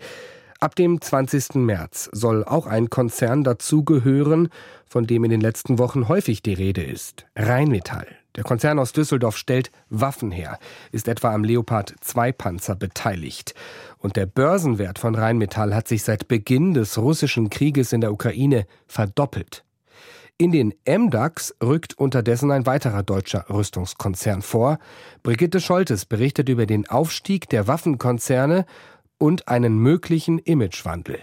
Ab 0.59 0.75
dem 0.75 0.99
20. 0.99 1.55
März 1.55 2.09
soll 2.11 2.43
auch 2.43 2.67
ein 2.67 2.89
Konzern 2.89 3.43
dazugehören, 3.43 4.49
von 4.85 5.07
dem 5.07 5.23
in 5.23 5.31
den 5.31 5.41
letzten 5.41 5.79
Wochen 5.79 6.07
häufig 6.07 6.43
die 6.43 6.53
Rede 6.53 6.83
ist. 6.83 7.25
Rheinmetall. 7.35 8.18
Der 8.35 8.43
Konzern 8.43 8.79
aus 8.79 8.93
Düsseldorf 8.93 9.37
stellt 9.37 9.71
Waffen 9.89 10.31
her, 10.31 10.59
ist 10.91 11.07
etwa 11.07 11.33
am 11.33 11.43
Leopard 11.43 11.95
2 12.01 12.31
Panzer 12.31 12.75
beteiligt. 12.75 13.55
Und 13.97 14.15
der 14.15 14.27
Börsenwert 14.27 14.99
von 14.99 15.15
Rheinmetall 15.15 15.73
hat 15.73 15.87
sich 15.87 16.03
seit 16.03 16.27
Beginn 16.27 16.73
des 16.73 16.97
russischen 16.97 17.49
Krieges 17.49 17.91
in 17.91 18.01
der 18.01 18.13
Ukraine 18.13 18.65
verdoppelt. 18.87 19.63
In 20.37 20.53
den 20.53 20.73
MDAX 20.87 21.53
rückt 21.61 21.97
unterdessen 21.97 22.49
ein 22.51 22.65
weiterer 22.65 23.03
deutscher 23.03 23.45
Rüstungskonzern 23.49 24.41
vor. 24.41 24.79
Brigitte 25.21 25.59
Scholtes 25.59 26.05
berichtet 26.05 26.47
über 26.47 26.65
den 26.65 26.87
Aufstieg 26.89 27.49
der 27.49 27.67
Waffenkonzerne 27.67 28.65
und 29.17 29.49
einen 29.49 29.79
möglichen 29.79 30.39
Imagewandel. 30.39 31.19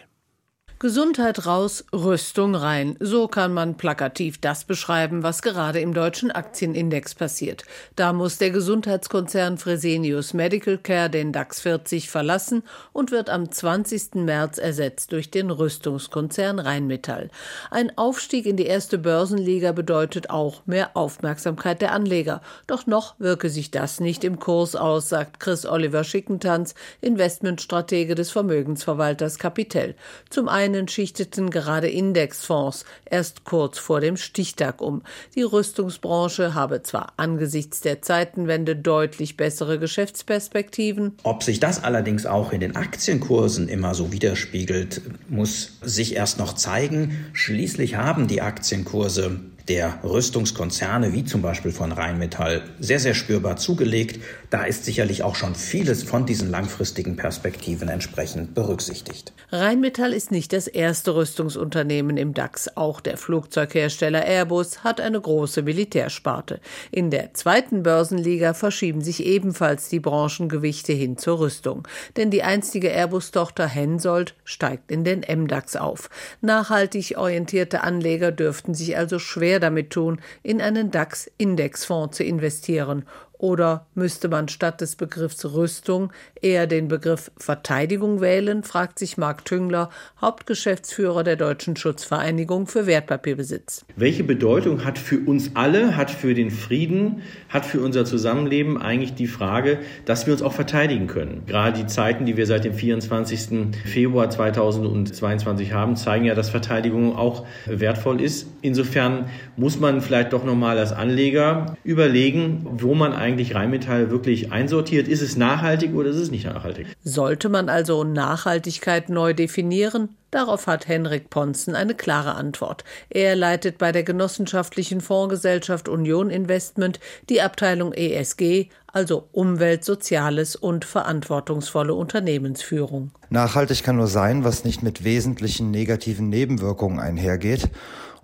Gesundheit 0.78 1.46
raus, 1.46 1.86
Rüstung 1.90 2.54
rein. 2.54 2.98
So 3.00 3.28
kann 3.28 3.54
man 3.54 3.78
plakativ 3.78 4.38
das 4.38 4.64
beschreiben, 4.64 5.22
was 5.22 5.40
gerade 5.40 5.80
im 5.80 5.94
deutschen 5.94 6.30
Aktienindex 6.30 7.14
passiert. 7.14 7.64
Da 7.94 8.12
muss 8.12 8.36
der 8.36 8.50
Gesundheitskonzern 8.50 9.56
Fresenius 9.56 10.34
Medical 10.34 10.76
Care 10.76 11.08
den 11.08 11.32
DAX 11.32 11.62
40 11.62 12.10
verlassen 12.10 12.62
und 12.92 13.10
wird 13.10 13.30
am 13.30 13.50
20. 13.50 14.16
März 14.16 14.58
ersetzt 14.58 15.12
durch 15.12 15.30
den 15.30 15.50
Rüstungskonzern 15.50 16.58
Rheinmetall. 16.58 17.30
Ein 17.70 17.96
Aufstieg 17.96 18.44
in 18.44 18.58
die 18.58 18.66
erste 18.66 18.98
Börsenliga 18.98 19.72
bedeutet 19.72 20.28
auch 20.28 20.66
mehr 20.66 20.94
Aufmerksamkeit 20.94 21.80
der 21.80 21.92
Anleger. 21.92 22.42
Doch 22.66 22.86
noch 22.86 23.18
wirke 23.18 23.48
sich 23.48 23.70
das 23.70 23.98
nicht 23.98 24.24
im 24.24 24.38
Kurs 24.38 24.76
aus, 24.76 25.08
sagt 25.08 25.40
Chris 25.40 25.64
Oliver 25.64 26.04
Schickentanz, 26.04 26.74
Investmentstratege 27.00 28.14
des 28.14 28.30
Vermögensverwalters 28.30 29.38
Capitel. 29.38 29.94
Zum 30.28 30.50
einen 30.50 30.65
einen 30.66 30.88
schichteten 30.88 31.50
gerade 31.50 31.88
Indexfonds 31.88 32.84
erst 33.04 33.44
kurz 33.44 33.78
vor 33.78 34.00
dem 34.00 34.16
Stichtag 34.16 34.82
um. 34.82 35.02
Die 35.34 35.42
Rüstungsbranche 35.42 36.54
habe 36.54 36.82
zwar 36.82 37.14
angesichts 37.16 37.80
der 37.80 38.02
Zeitenwende 38.02 38.76
deutlich 38.76 39.36
bessere 39.36 39.78
Geschäftsperspektiven. 39.78 41.12
Ob 41.22 41.42
sich 41.42 41.60
das 41.60 41.82
allerdings 41.82 42.26
auch 42.26 42.52
in 42.52 42.60
den 42.60 42.76
Aktienkursen 42.76 43.68
immer 43.68 43.94
so 43.94 44.12
widerspiegelt, 44.12 45.00
muss 45.28 45.78
sich 45.82 46.14
erst 46.14 46.38
noch 46.38 46.54
zeigen. 46.54 47.26
Schließlich 47.32 47.96
haben 47.96 48.26
die 48.26 48.42
Aktienkurse 48.42 49.40
der 49.68 49.98
Rüstungskonzerne, 50.04 51.12
wie 51.12 51.24
zum 51.24 51.42
Beispiel 51.42 51.72
von 51.72 51.90
Rheinmetall, 51.90 52.62
sehr, 52.78 53.00
sehr 53.00 53.14
spürbar 53.14 53.56
zugelegt. 53.56 54.22
Da 54.50 54.64
ist 54.64 54.84
sicherlich 54.84 55.24
auch 55.24 55.34
schon 55.34 55.56
vieles 55.56 56.04
von 56.04 56.24
diesen 56.24 56.50
langfristigen 56.50 57.16
Perspektiven 57.16 57.88
entsprechend 57.88 58.54
berücksichtigt. 58.54 59.32
Rheinmetall 59.50 60.12
ist 60.12 60.30
nicht 60.30 60.52
das 60.52 60.68
erste 60.68 61.16
Rüstungsunternehmen 61.16 62.16
im 62.16 62.32
DAX. 62.32 62.76
Auch 62.76 63.00
der 63.00 63.16
Flugzeughersteller 63.16 64.24
Airbus 64.24 64.84
hat 64.84 65.00
eine 65.00 65.20
große 65.20 65.62
Militärsparte. 65.62 66.60
In 66.92 67.10
der 67.10 67.34
zweiten 67.34 67.82
Börsenliga 67.82 68.54
verschieben 68.54 69.00
sich 69.00 69.24
ebenfalls 69.24 69.88
die 69.88 70.00
Branchengewichte 70.00 70.92
hin 70.92 71.18
zur 71.18 71.40
Rüstung. 71.40 71.88
Denn 72.16 72.30
die 72.30 72.44
einstige 72.44 72.90
Airbus-Tochter 72.90 73.66
Hensoldt 73.66 74.34
steigt 74.44 74.92
in 74.92 75.02
den 75.02 75.20
MDAX 75.20 75.74
auf. 75.74 76.08
Nachhaltig 76.40 77.16
orientierte 77.16 77.82
Anleger 77.82 78.30
dürften 78.30 78.74
sich 78.74 78.96
also 78.96 79.18
schwer 79.18 79.55
schwer 79.56 79.60
damit 79.60 79.90
tun, 79.90 80.20
in 80.42 80.60
einen 80.60 80.90
DAX-Indexfonds 80.90 82.16
zu 82.16 82.24
investieren 82.24 83.04
oder 83.38 83.86
müsste 83.94 84.28
man 84.28 84.48
statt 84.48 84.80
des 84.80 84.96
Begriffs 84.96 85.44
Rüstung 85.44 86.12
eher 86.40 86.66
den 86.66 86.88
Begriff 86.88 87.30
Verteidigung 87.36 88.20
wählen, 88.20 88.62
fragt 88.62 88.98
sich 88.98 89.16
Marc 89.16 89.44
Tüngler, 89.44 89.90
Hauptgeschäftsführer 90.20 91.24
der 91.24 91.36
Deutschen 91.36 91.76
Schutzvereinigung 91.76 92.66
für 92.66 92.86
Wertpapierbesitz. 92.86 93.84
Welche 93.96 94.24
Bedeutung 94.24 94.84
hat 94.84 94.98
für 94.98 95.18
uns 95.18 95.50
alle, 95.54 95.96
hat 95.96 96.10
für 96.10 96.34
den 96.34 96.50
Frieden, 96.50 97.22
hat 97.48 97.66
für 97.66 97.80
unser 97.80 98.04
Zusammenleben 98.04 98.80
eigentlich 98.80 99.14
die 99.14 99.26
Frage, 99.26 99.80
dass 100.04 100.26
wir 100.26 100.32
uns 100.32 100.42
auch 100.42 100.52
verteidigen 100.52 101.06
können? 101.06 101.42
Gerade 101.46 101.78
die 101.78 101.86
Zeiten, 101.86 102.26
die 102.26 102.36
wir 102.36 102.46
seit 102.46 102.64
dem 102.64 102.74
24. 102.74 103.76
Februar 103.84 104.30
2022 104.30 105.72
haben, 105.72 105.96
zeigen 105.96 106.24
ja, 106.24 106.34
dass 106.34 106.50
Verteidigung 106.50 107.16
auch 107.16 107.46
wertvoll 107.66 108.20
ist. 108.20 108.48
Insofern 108.62 109.26
muss 109.56 109.78
man 109.78 110.00
vielleicht 110.00 110.32
doch 110.32 110.44
nochmal 110.44 110.78
als 110.78 110.92
Anleger 110.92 111.76
überlegen, 111.84 112.66
wo 112.70 112.94
man 112.94 113.12
eigentlich 113.12 113.25
Rheinmetall 113.34 114.10
wirklich 114.10 114.52
einsortiert? 114.52 115.08
Ist 115.08 115.22
es 115.22 115.36
nachhaltig 115.36 115.94
oder 115.94 116.10
ist 116.10 116.16
es 116.16 116.30
nicht 116.30 116.46
nachhaltig? 116.46 116.86
Sollte 117.02 117.48
man 117.48 117.68
also 117.68 118.04
Nachhaltigkeit 118.04 119.08
neu 119.08 119.34
definieren? 119.34 120.10
Darauf 120.30 120.66
hat 120.66 120.86
Henrik 120.86 121.30
Ponzen 121.30 121.74
eine 121.74 121.94
klare 121.94 122.34
Antwort. 122.34 122.84
Er 123.10 123.36
leitet 123.36 123.78
bei 123.78 123.92
der 123.92 124.02
genossenschaftlichen 124.02 125.00
Fondsgesellschaft 125.00 125.88
Union 125.88 126.30
Investment 126.30 127.00
die 127.30 127.40
Abteilung 127.40 127.92
ESG, 127.92 128.68
also 128.92 129.28
Umwelt, 129.32 129.84
Soziales 129.84 130.56
und 130.56 130.84
verantwortungsvolle 130.84 131.94
Unternehmensführung. 131.94 133.12
Nachhaltig 133.30 133.82
kann 133.82 133.96
nur 133.96 134.08
sein, 134.08 134.44
was 134.44 134.64
nicht 134.64 134.82
mit 134.82 135.04
wesentlichen 135.04 135.70
negativen 135.70 136.28
Nebenwirkungen 136.28 137.00
einhergeht. 137.00 137.70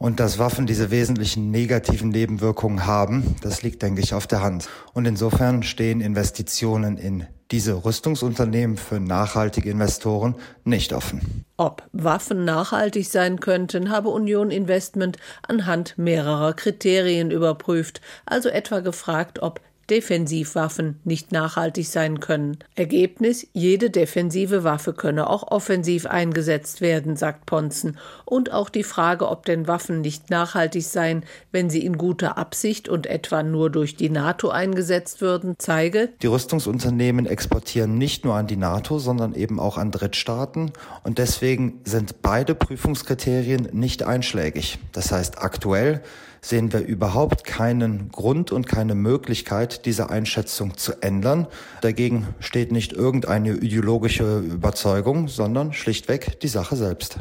Und 0.02 0.18
dass 0.18 0.40
Waffen 0.40 0.66
diese 0.66 0.90
wesentlichen 0.90 1.52
negativen 1.52 2.08
Nebenwirkungen 2.08 2.86
haben, 2.86 3.36
das 3.40 3.62
liegt, 3.62 3.82
denke 3.82 4.00
ich, 4.00 4.14
auf 4.14 4.26
der 4.26 4.42
Hand. 4.42 4.68
Und 4.94 5.06
insofern 5.06 5.62
stehen 5.62 6.00
Investitionen 6.00 6.96
in 6.96 7.28
diese 7.52 7.84
Rüstungsunternehmen 7.84 8.76
für 8.76 8.98
nachhaltige 8.98 9.70
Investoren 9.70 10.34
nicht 10.64 10.92
offen. 10.92 11.44
Ob 11.56 11.84
Waffen 11.92 12.44
nachhaltig 12.44 13.06
sein 13.06 13.38
könnten, 13.38 13.90
habe 13.90 14.08
Union 14.08 14.50
Investment 14.50 15.18
anhand 15.46 15.96
mehrerer 15.98 16.54
Kriterien 16.54 17.30
überprüft, 17.30 18.00
also 18.26 18.48
etwa 18.48 18.80
gefragt, 18.80 19.40
ob 19.40 19.60
Defensivwaffen 19.90 21.00
nicht 21.04 21.32
nachhaltig 21.32 21.88
sein 21.88 22.20
können. 22.20 22.58
Ergebnis, 22.74 23.46
jede 23.52 23.90
defensive 23.90 24.64
Waffe 24.64 24.92
könne 24.92 25.28
auch 25.28 25.50
offensiv 25.50 26.06
eingesetzt 26.06 26.80
werden, 26.80 27.16
sagt 27.16 27.46
Ponzen. 27.46 27.98
Und 28.24 28.52
auch 28.52 28.70
die 28.70 28.84
Frage, 28.84 29.28
ob 29.28 29.44
denn 29.46 29.66
Waffen 29.68 30.00
nicht 30.00 30.30
nachhaltig 30.30 30.84
seien, 30.84 31.24
wenn 31.50 31.70
sie 31.70 31.84
in 31.84 31.98
guter 31.98 32.38
Absicht 32.38 32.88
und 32.88 33.06
etwa 33.06 33.42
nur 33.42 33.70
durch 33.70 33.96
die 33.96 34.10
NATO 34.10 34.48
eingesetzt 34.50 35.20
würden, 35.20 35.56
zeige, 35.58 36.08
die 36.22 36.26
Rüstungsunternehmen 36.26 37.26
exportieren 37.26 37.98
nicht 37.98 38.24
nur 38.24 38.34
an 38.34 38.46
die 38.46 38.56
NATO, 38.56 38.98
sondern 38.98 39.34
eben 39.34 39.58
auch 39.60 39.78
an 39.78 39.90
Drittstaaten. 39.90 40.72
Und 41.02 41.18
deswegen 41.18 41.80
sind 41.84 42.22
beide 42.22 42.54
Prüfungskriterien 42.54 43.68
nicht 43.72 44.02
einschlägig. 44.02 44.78
Das 44.92 45.12
heißt, 45.12 45.38
aktuell 45.38 46.02
sehen 46.44 46.72
wir 46.72 46.80
überhaupt 46.80 47.44
keinen 47.44 48.10
Grund 48.10 48.52
und 48.52 48.66
keine 48.66 48.94
Möglichkeit, 48.94 49.86
diese 49.86 50.10
Einschätzung 50.10 50.76
zu 50.76 51.00
ändern. 51.00 51.46
Dagegen 51.80 52.26
steht 52.40 52.72
nicht 52.72 52.92
irgendeine 52.92 53.54
ideologische 53.54 54.40
Überzeugung, 54.40 55.28
sondern 55.28 55.72
schlichtweg 55.72 56.40
die 56.40 56.48
Sache 56.48 56.76
selbst. 56.76 57.20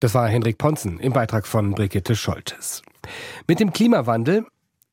Das 0.00 0.14
war 0.14 0.28
Henrik 0.28 0.58
Ponzen 0.58 1.00
im 1.00 1.12
Beitrag 1.12 1.46
von 1.46 1.72
Brigitte 1.72 2.14
Scholtes. 2.14 2.82
Mit 3.46 3.60
dem 3.60 3.72
Klimawandel 3.72 4.46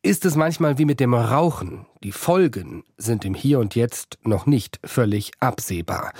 ist 0.03 0.25
es 0.25 0.36
manchmal 0.36 0.80
wie 0.80 0.86
mit 0.86 1.00
dem 1.00 1.13
Rauchen. 1.13 1.86
Die 2.03 2.12
Folgen 2.12 2.84
sind 2.98 3.24
im 3.24 3.36
Hier 3.36 3.60
und 3.60 3.75
Jetzt 3.75 4.18
noch 4.24 4.48
nicht 4.48 4.80
völlig 4.84 5.32
absehbar. 5.39 6.13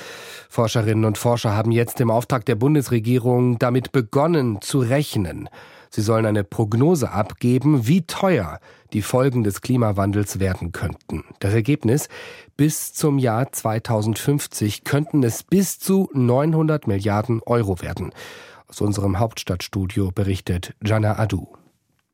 Forscherinnen 0.50 1.06
und 1.06 1.18
Forscher 1.18 1.56
haben 1.56 1.72
jetzt 1.72 2.00
im 2.00 2.12
Auftrag 2.12 2.46
der 2.46 2.56
Bundesregierung 2.56 3.58
damit 3.58 3.92
begonnen 3.92 4.62
zu 4.62 4.80
rechnen. 4.80 5.50
Sie 5.94 6.02
sollen 6.02 6.26
eine 6.26 6.46
Prognose 6.46 7.12
abgeben, 7.12 7.86
wie 7.86 8.04
teuer 8.04 8.60
die 8.94 9.02
Folgen 9.02 9.44
des 9.44 9.62
Klimawandels 9.62 10.40
werden 10.40 10.72
könnten. 10.72 11.26
Das 11.40 11.54
Ergebnis, 11.54 12.08
bis 12.56 12.94
zum 12.94 13.18
Jahr 13.18 13.52
2050 13.52 14.86
könnten 14.86 15.22
es 15.24 15.44
bis 15.44 15.80
zu 15.80 16.10
900 16.14 16.88
Milliarden 16.88 17.42
Euro 17.46 17.82
werden. 17.82 18.14
Aus 18.70 18.80
unserem 18.80 19.20
Hauptstadtstudio 19.20 20.12
berichtet 20.12 20.74
Jana 20.82 21.20
Adu. 21.20 21.48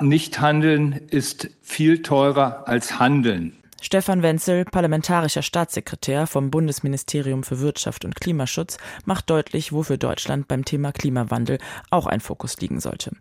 Nichthandeln 0.01 0.93
ist 0.93 1.49
viel 1.61 2.01
teurer 2.01 2.67
als 2.67 2.99
Handeln. 2.99 3.56
Stefan 3.81 4.23
Wenzel, 4.23 4.65
parlamentarischer 4.65 5.43
Staatssekretär 5.43 6.27
vom 6.27 6.49
Bundesministerium 6.49 7.43
für 7.43 7.59
Wirtschaft 7.59 8.05
und 8.05 8.19
Klimaschutz, 8.19 8.77
macht 9.05 9.29
deutlich, 9.29 9.71
wofür 9.71 9.97
Deutschland 9.97 10.47
beim 10.47 10.65
Thema 10.65 10.91
Klimawandel 10.91 11.59
auch 11.91 12.07
ein 12.07 12.19
Fokus 12.19 12.57
liegen 12.59 12.79
sollte. 12.79 13.11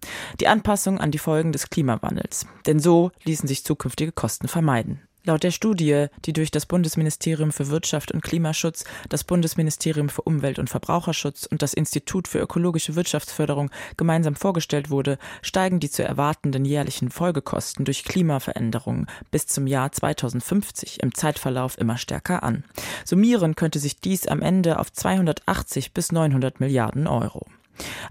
Die 0.41 0.49
Anpassung 0.49 0.99
an 0.99 1.11
die 1.11 1.19
Folgen 1.19 1.53
des 1.53 1.69
Klimawandels. 1.69 2.47
Denn 2.67 2.81
so 2.81 3.11
ließen 3.25 3.47
sich 3.47 3.65
zukünftige 3.65 4.13
Kosten 4.13 4.49
vermeiden. 4.49 5.06
Laut 5.27 5.43
der 5.43 5.51
Studie, 5.51 6.07
die 6.25 6.33
durch 6.33 6.53
das 6.53 6.67
Bundesministerium 6.67 7.51
für 7.51 7.69
Wirtschaft 7.69 8.13
und 8.13 8.23
Klimaschutz, 8.23 8.85
das 9.09 9.25
Bundesministerium 9.25 10.09
für 10.09 10.23
Umwelt 10.23 10.61
und 10.61 10.71
Verbraucherschutz 10.71 11.47
und 11.47 11.63
das 11.63 11.75
Institut 11.75 12.29
für 12.29 12.39
ökologische 12.39 12.95
Wirtschaftsförderung 12.95 13.73
gemeinsam 13.97 14.37
vorgestellt 14.37 14.89
wurde, 14.89 15.19
steigen 15.43 15.81
die 15.81 15.91
zu 15.91 16.05
erwartenden 16.05 16.65
jährlichen 16.65 17.11
Folgekosten 17.11 17.85
durch 17.85 18.05
Klimaveränderungen 18.05 19.09
bis 19.33 19.49
zum 19.49 19.67
Jahr 19.67 19.91
2050 19.91 21.03
im 21.03 21.13
Zeitverlauf 21.13 21.77
immer 21.77 21.99
stärker 21.99 22.45
an. 22.45 22.63
Summieren 23.05 23.57
könnte 23.57 23.81
sich 23.81 23.99
dies 23.99 24.29
am 24.29 24.43
Ende 24.43 24.79
auf 24.79 24.93
280 24.93 25.93
bis 25.93 26.13
900 26.13 26.61
Milliarden 26.61 27.09
Euro. 27.09 27.47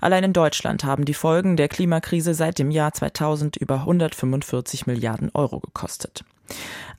Allein 0.02 0.26
in 0.26 0.34
Deutschland 0.34 0.84
haben 0.84 1.06
die 1.06 1.14
Folgen 1.14 1.56
der 1.56 1.70
Klimakrise 1.70 2.34
seit 2.34 2.60
dem 2.60 2.72
Jahr 2.72 2.92
2000 2.92 3.56
über 3.56 3.76
145 3.76 4.86
Milliarden 4.86 5.32
Euro 5.34 5.62
gekostet. 5.62 6.26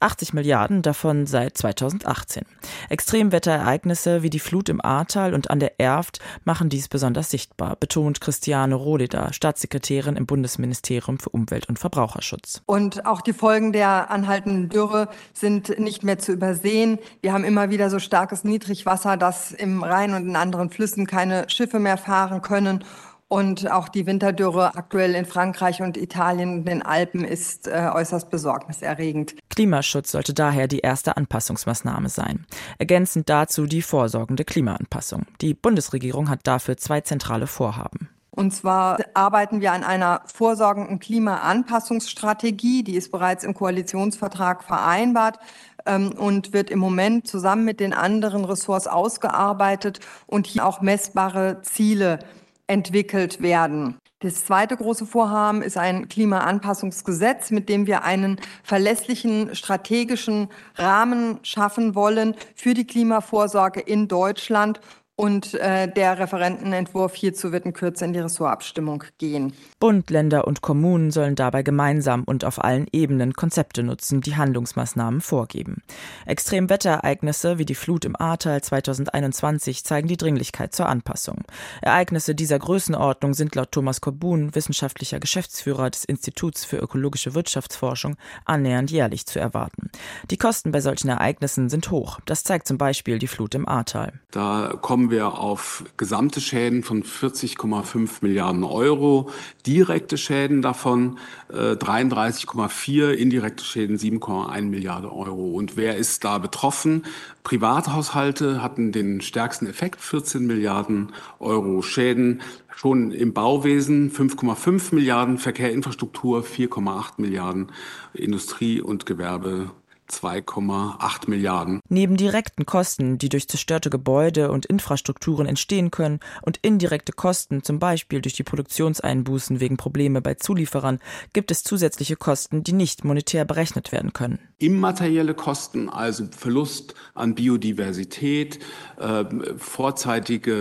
80 0.00 0.35
Milliarden 0.35 0.83
davon 0.83 1.26
seit 1.26 1.57
2018. 1.57 2.45
Extremwetterereignisse 2.88 4.23
wie 4.23 4.31
die 4.31 4.41
Flut 4.41 4.69
im 4.69 4.85
Ahrtal 4.85 5.35
und 5.35 5.50
an 5.50 5.61
der 5.61 5.81
Erft 5.81 6.21
machen 6.45 6.69
dies 6.69 6.88
besonders 6.88 7.31
sichtbar, 7.31 7.76
betont 7.76 8.21
Christiane 8.21 8.75
Rohleder, 8.75 9.33
Staatssekretärin 9.33 10.17
im 10.17 10.26
Bundesministerium 10.26 11.19
für 11.19 11.31
Umwelt 11.31 11.69
und 11.69 11.79
Verbraucherschutz. 11.79 12.62
Und 12.67 13.07
auch 13.07 13.21
die 13.21 13.33
Folgen 13.33 13.73
der 13.73 14.11
anhaltenden 14.11 14.69
Dürre 14.69 15.09
sind 15.33 15.79
nicht 15.79 16.03
mehr 16.03 16.19
zu 16.19 16.33
übersehen. 16.33 16.99
Wir 17.21 17.33
haben 17.33 17.45
immer 17.45 17.71
wieder 17.71 17.91
so 17.91 17.99
starkes 17.99 18.45
Niedrigwasser, 18.45 19.17
dass 19.17 19.53
im 19.53 19.83
Rhein 19.83 20.15
und 20.15 20.29
in 20.29 20.37
anderen 20.37 20.71
Flüssen 20.71 21.07
keine 21.07 21.49
Schiffe 21.49 21.79
mehr 21.79 21.97
fahren 21.97 22.43
können. 22.43 22.85
Und 23.28 23.71
auch 23.71 23.88
die 23.88 24.06
Winterdürre 24.06 24.76
aktuell 24.76 25.16
in 25.16 25.25
Frankreich 25.25 25.83
und 25.83 25.97
Italien 25.97 26.59
und 26.59 26.64
den 26.64 26.83
Alpen 26.83 27.25
ist 27.25 27.66
äh, 27.66 27.90
äußerst 27.92 28.30
besorgniserregend. 28.30 29.35
Klimaschutz 29.50 30.12
sollte 30.12 30.33
daher 30.33 30.68
die 30.68 30.78
erste 30.78 31.16
Anpassungsmaßnahme 31.16 32.09
sein. 32.09 32.47
Ergänzend 32.78 33.28
dazu 33.28 33.66
die 33.66 33.83
vorsorgende 33.83 34.45
Klimaanpassung. 34.45 35.26
Die 35.40 35.54
Bundesregierung 35.54 36.30
hat 36.30 36.40
dafür 36.45 36.76
zwei 36.76 37.00
zentrale 37.00 37.49
Vorhaben. 37.49 38.11
Und 38.30 38.52
zwar 38.52 38.99
arbeiten 39.14 39.61
wir 39.61 39.73
an 39.73 39.83
einer 39.83 40.21
vorsorgenden 40.26 41.00
Klimaanpassungsstrategie, 41.00 42.85
die 42.85 42.95
ist 42.95 43.11
bereits 43.11 43.45
im 43.45 43.54
Koalitionsvertrag 43.54 44.62
vereinbart 44.62 45.38
ähm, 45.87 46.12
und 46.12 46.52
wird 46.52 46.71
im 46.71 46.78
Moment 46.78 47.26
zusammen 47.26 47.64
mit 47.64 47.80
den 47.80 47.95
anderen 47.95 48.45
Ressorts 48.45 48.87
ausgearbeitet 48.87 50.00
und 50.26 50.47
hier 50.47 50.66
auch 50.66 50.83
messbare 50.83 51.62
Ziele 51.62 52.18
entwickelt 52.66 53.40
werden. 53.40 53.99
Das 54.20 54.46
zweite 54.46 54.76
große 54.76 55.04
Vorhaben 55.04 55.61
ist 55.61 55.76
ein 55.76 56.08
Klimaanpassungsgesetz, 56.08 57.50
mit 57.50 57.68
dem 57.68 57.87
wir 57.87 58.02
einen 58.02 58.40
verlässlichen 58.62 59.54
strategischen 59.54 60.49
Rahmen 60.75 61.38
schaffen 61.42 61.94
wollen 61.94 62.35
für 62.54 62.73
die 62.73 62.87
Klimavorsorge 62.87 63.80
in 63.80 64.08
Deutschland 64.08 64.80
und 65.16 65.54
äh, 65.54 65.90
der 65.90 66.18
Referentenentwurf 66.18 67.14
hierzu 67.14 67.50
wird 67.50 67.64
in 67.64 67.73
Kürze 67.73 68.04
in 68.04 68.12
die 68.12 68.18
Ressortabstimmung 68.18 69.04
gehen. 69.16 69.54
Bund, 69.80 70.11
Länder 70.11 70.46
und 70.46 70.61
Kommunen 70.61 71.11
sollen 71.11 71.37
dabei 71.37 71.62
gemeinsam 71.62 72.23
und 72.25 72.44
auf 72.44 72.62
allen 72.62 72.87
Ebenen 72.92 73.32
Konzepte 73.32 73.82
nutzen, 73.82 74.20
die 74.20 74.37
Handlungsmaßnahmen 74.37 75.23
vorgeben. 75.23 75.82
Extremwetterereignisse 76.26 77.58
wie 77.58 77.64
die 77.64 77.75
Flut 77.75 78.04
im 78.04 78.14
Ahrtal 78.14 78.62
2021 78.62 79.85
zeigen 79.85 80.06
die 80.06 80.18
Dringlichkeit 80.18 80.75
zur 80.75 80.87
Anpassung. 80.87 81.44
Ereignisse 81.80 82.35
dieser 82.35 82.58
Größenordnung 82.58 83.32
sind 83.32 83.54
laut 83.54 83.73
Thomas 83.73 84.02
Korbun, 84.02 84.54
wissenschaftlicher 84.54 85.18
Geschäftsführer 85.18 85.88
des 85.88 86.04
Instituts 86.04 86.66
für 86.66 86.76
ökologische 86.76 87.35
Wirtschaftsforschung, 87.35 88.16
annähernd 88.44 88.90
jährlich 88.90 89.24
zu 89.24 89.40
erwarten. 89.40 89.90
Die 90.31 90.37
Kosten 90.37 90.72
bei 90.72 90.83
solchen 90.83 91.09
Ereignissen 91.09 91.70
sind 91.70 91.90
hoch. 91.90 92.20
Das 92.26 92.44
zeigt 92.44 92.68
zum 92.68 92.76
Beispiel 92.76 93.18
die 93.18 93.29
Flut 93.29 93.55
im 93.55 93.66
Ahrtal. 93.66 94.20
Da 94.31 94.74
kommen 94.83 95.06
kommen 95.07 95.19
wir 95.19 95.38
auf 95.38 95.85
gesamte 95.97 96.40
Schäden 96.40 96.83
von 96.83 97.05
40,5 97.05 98.23
Milliarden 98.23 98.64
Euro, 98.64 99.31
direkte 99.64 100.19
Schäden 100.19 100.62
davon 100.62 101.19
äh, 101.49 101.75
33,4, 101.75 103.12
indirekte 103.12 103.64
Schäden 103.64 103.99
7,1 103.99 104.62
Milliarden 104.62 105.09
Euro. 105.09 105.53
Und 105.53 105.77
wer 105.77 105.97
ist 105.97 106.25
da 106.25 106.38
betroffen? 106.38 107.05
Privathaushalte 107.45 108.64
hatten 108.64 108.90
den 108.90 109.21
stärksten 109.21 109.69
Effekt, 109.69 110.01
14 110.01 110.45
Milliarden 110.45 111.12
Euro 111.38 111.83
Schäden. 111.83 112.42
Schon 112.75 113.12
im 113.12 113.33
Bauwesen 113.33 114.11
5,5 114.11 114.92
Milliarden, 114.92 115.38
Verkehrinfrastruktur 115.38 116.42
4,8 116.42 117.12
Milliarden, 117.19 117.71
Industrie 118.12 118.81
und 118.81 119.07
Gewerbe 119.07 119.71
2,8 120.11 121.29
Milliarden. 121.29 121.81
Neben 121.88 122.16
direkten 122.16 122.66
Kosten, 122.66 123.19
die 123.19 123.29
durch 123.29 123.49
zerstörte 123.49 123.90
Gebäude 123.90 124.51
und 124.51 124.66
Infrastrukturen 124.66 125.47
entstehen 125.47 125.90
können, 125.90 126.21
und 126.42 126.59
indirekte 126.62 127.12
Kosten, 127.12 127.62
zum 127.62 127.79
Beispiel 127.79 128.21
durch 128.21 128.35
die 128.35 128.42
Produktionseinbußen 128.42 129.61
wegen 129.61 129.77
Probleme 129.77 130.21
bei 130.21 130.35
Zulieferern, 130.35 131.01
gibt 131.33 131.51
es 131.51 131.62
zusätzliche 131.62 132.16
Kosten, 132.16 132.62
die 132.62 132.73
nicht 132.73 133.05
monetär 133.05 133.45
berechnet 133.45 133.92
werden 133.92 134.12
können. 134.12 134.38
Immaterielle 134.59 135.35
Kosten, 135.35 135.88
also 135.88 136.27
Verlust 136.31 136.95
an 137.14 137.35
Biodiversität, 137.35 138.59
äh, 138.99 139.25
vorzeitige 139.59 140.53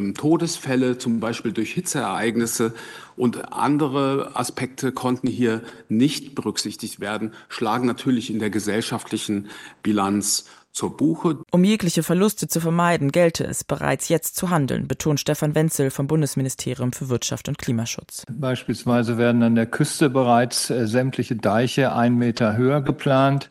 äh, 0.00 0.12
Todesfälle, 0.12 0.98
zum 0.98 1.20
Beispiel 1.20 1.52
durch 1.52 1.72
Hitzeereignisse 1.72 2.72
und 3.16 3.52
andere 3.52 4.32
Aspekte 4.34 4.92
konnten 4.92 5.28
hier 5.28 5.62
nicht 5.88 6.34
berücksichtigt 6.34 7.00
werden, 7.00 7.32
schlagen 7.48 7.86
natürlich 7.86 8.30
in 8.30 8.38
der 8.38 8.50
gesellschaftlichen 8.50 9.48
Bilanz 9.82 10.46
zur 10.74 10.96
Buche. 10.96 11.38
Um 11.52 11.64
jegliche 11.64 12.02
Verluste 12.02 12.48
zu 12.48 12.60
vermeiden, 12.60 13.12
gelte 13.12 13.44
es 13.44 13.64
bereits 13.64 14.08
jetzt 14.08 14.36
zu 14.36 14.50
handeln, 14.50 14.88
betont 14.88 15.20
Stefan 15.20 15.54
Wenzel 15.54 15.90
vom 15.90 16.08
Bundesministerium 16.08 16.92
für 16.92 17.08
Wirtschaft 17.08 17.48
und 17.48 17.58
Klimaschutz. 17.58 18.24
Beispielsweise 18.30 19.16
werden 19.16 19.42
an 19.44 19.54
der 19.54 19.66
Küste 19.66 20.10
bereits 20.10 20.70
äh, 20.70 20.86
sämtliche 20.86 21.36
Deiche 21.36 21.94
ein 21.94 22.16
Meter 22.16 22.56
höher 22.56 22.82
geplant, 22.82 23.48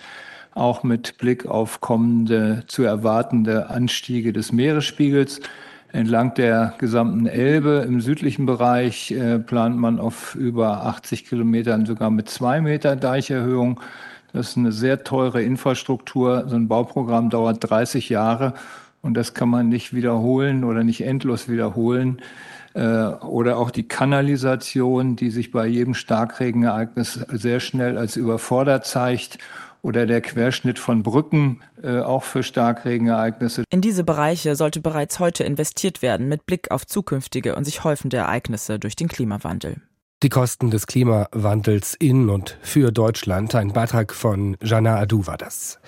auch 0.53 0.83
mit 0.83 1.17
Blick 1.17 1.45
auf 1.45 1.79
kommende 1.79 2.65
zu 2.67 2.83
erwartende 2.83 3.69
Anstiege 3.69 4.33
des 4.33 4.51
Meeresspiegels. 4.51 5.39
Entlang 5.93 6.33
der 6.33 6.73
gesamten 6.79 7.27
Elbe 7.27 7.85
im 7.87 8.01
südlichen 8.01 8.47
Bereich 8.47 9.11
äh, 9.11 9.37
plant 9.37 9.77
man 9.77 9.99
auf 9.99 10.33
über 10.33 10.87
80 10.87 11.23
Kilometern 11.25 11.85
sogar 11.85 12.09
mit 12.09 12.27
zwei 12.29 12.61
Meter 12.61 12.95
Deicherhöhung. 12.95 13.79
Das 14.33 14.49
ist 14.49 14.57
eine 14.57 14.71
sehr 14.71 15.03
teure 15.03 15.43
Infrastruktur. 15.43 16.45
So 16.47 16.55
ein 16.55 16.67
Bauprogramm 16.67 17.29
dauert 17.29 17.69
30 17.69 18.09
Jahre 18.09 18.55
und 19.03 19.13
das 19.13 19.35
kann 19.35 19.49
man 19.49 19.69
nicht 19.69 19.93
wiederholen 19.93 20.63
oder 20.63 20.83
nicht 20.83 21.01
endlos 21.01 21.47
wiederholen. 21.47 22.23
Äh, 22.73 22.79
oder 22.79 23.57
auch 23.57 23.69
die 23.69 23.87
Kanalisation, 23.87 25.15
die 25.15 25.29
sich 25.29 25.51
bei 25.51 25.67
jedem 25.67 25.93
Starkregenereignis 25.93 27.23
sehr 27.31 27.59
schnell 27.59 27.99
als 27.99 28.15
überfordert 28.15 28.87
zeigt 28.87 29.37
oder 29.83 30.07
der 30.07 30.21
Querschnitt 30.21 30.79
von 30.79 31.03
Brücken, 31.03 31.61
äh, 31.83 31.99
auch 31.99 32.23
für 32.23 32.41
Starkregenereignisse. 32.41 33.65
In 33.69 33.81
diese 33.81 34.03
Bereiche 34.03 34.55
sollte 34.55 34.81
bereits 34.81 35.19
heute 35.19 35.43
investiert 35.43 36.01
werden 36.01 36.27
mit 36.27 36.47
Blick 36.47 36.71
auf 36.71 36.87
zukünftige 36.87 37.55
und 37.55 37.65
sich 37.65 37.83
häufende 37.83 38.17
Ereignisse 38.17 38.79
durch 38.79 38.95
den 38.95 39.09
Klimawandel. 39.09 39.81
Die 40.23 40.29
Kosten 40.29 40.71
des 40.71 40.87
Klimawandels 40.87 41.95
in 41.95 42.29
und 42.29 42.57
für 42.61 42.93
Deutschland. 42.93 43.53
Ein 43.55 43.73
Beitrag 43.73 44.13
von 44.13 44.55
Jana 44.63 44.97
Adu 44.97 45.27
war 45.27 45.37
das. 45.37 45.79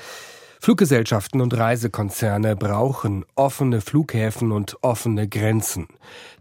Fluggesellschaften 0.59 1.39
und 1.39 1.55
Reisekonzerne 1.55 2.57
brauchen 2.57 3.23
offene 3.35 3.79
Flughäfen 3.79 4.51
und 4.51 4.77
offene 4.81 5.29
Grenzen. 5.29 5.87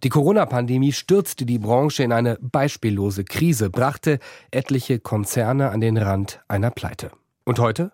Die 0.02 0.08
Corona-Pandemie 0.08 0.92
stürzte 0.92 1.46
die 1.46 1.58
Branche 1.58 2.02
in 2.02 2.10
eine 2.10 2.38
beispiellose 2.40 3.24
Krise, 3.24 3.70
brachte 3.70 4.18
etliche 4.50 4.98
Konzerne 4.98 5.70
an 5.70 5.80
den 5.80 5.96
Rand 5.96 6.40
einer 6.48 6.70
Pleite. 6.70 7.10
Und 7.44 7.58
heute? 7.58 7.92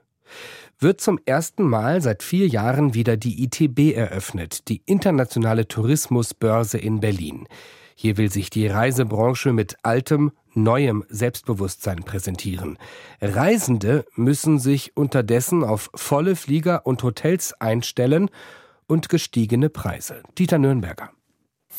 Wird 0.78 1.00
zum 1.00 1.18
ersten 1.26 1.64
Mal 1.64 2.00
seit 2.00 2.22
vier 2.22 2.46
Jahren 2.46 2.94
wieder 2.94 3.16
die 3.16 3.44
ITB 3.44 3.94
eröffnet, 3.94 4.68
die 4.68 4.82
internationale 4.86 5.68
Tourismusbörse 5.68 6.78
in 6.78 7.00
Berlin. 7.00 7.46
Hier 7.94 8.16
will 8.16 8.30
sich 8.30 8.48
die 8.48 8.66
Reisebranche 8.66 9.52
mit 9.52 9.76
altem, 9.82 10.32
neuem 10.54 11.04
Selbstbewusstsein 11.08 12.02
präsentieren. 12.04 12.78
Reisende 13.20 14.06
müssen 14.14 14.58
sich 14.58 14.96
unterdessen 14.96 15.64
auf 15.64 15.90
volle 15.94 16.34
Flieger 16.34 16.86
und 16.86 17.02
Hotels 17.02 17.52
einstellen 17.60 18.30
und 18.86 19.10
gestiegene 19.10 19.68
Preise. 19.68 20.22
Dieter 20.38 20.58
Nürnberger. 20.58 21.10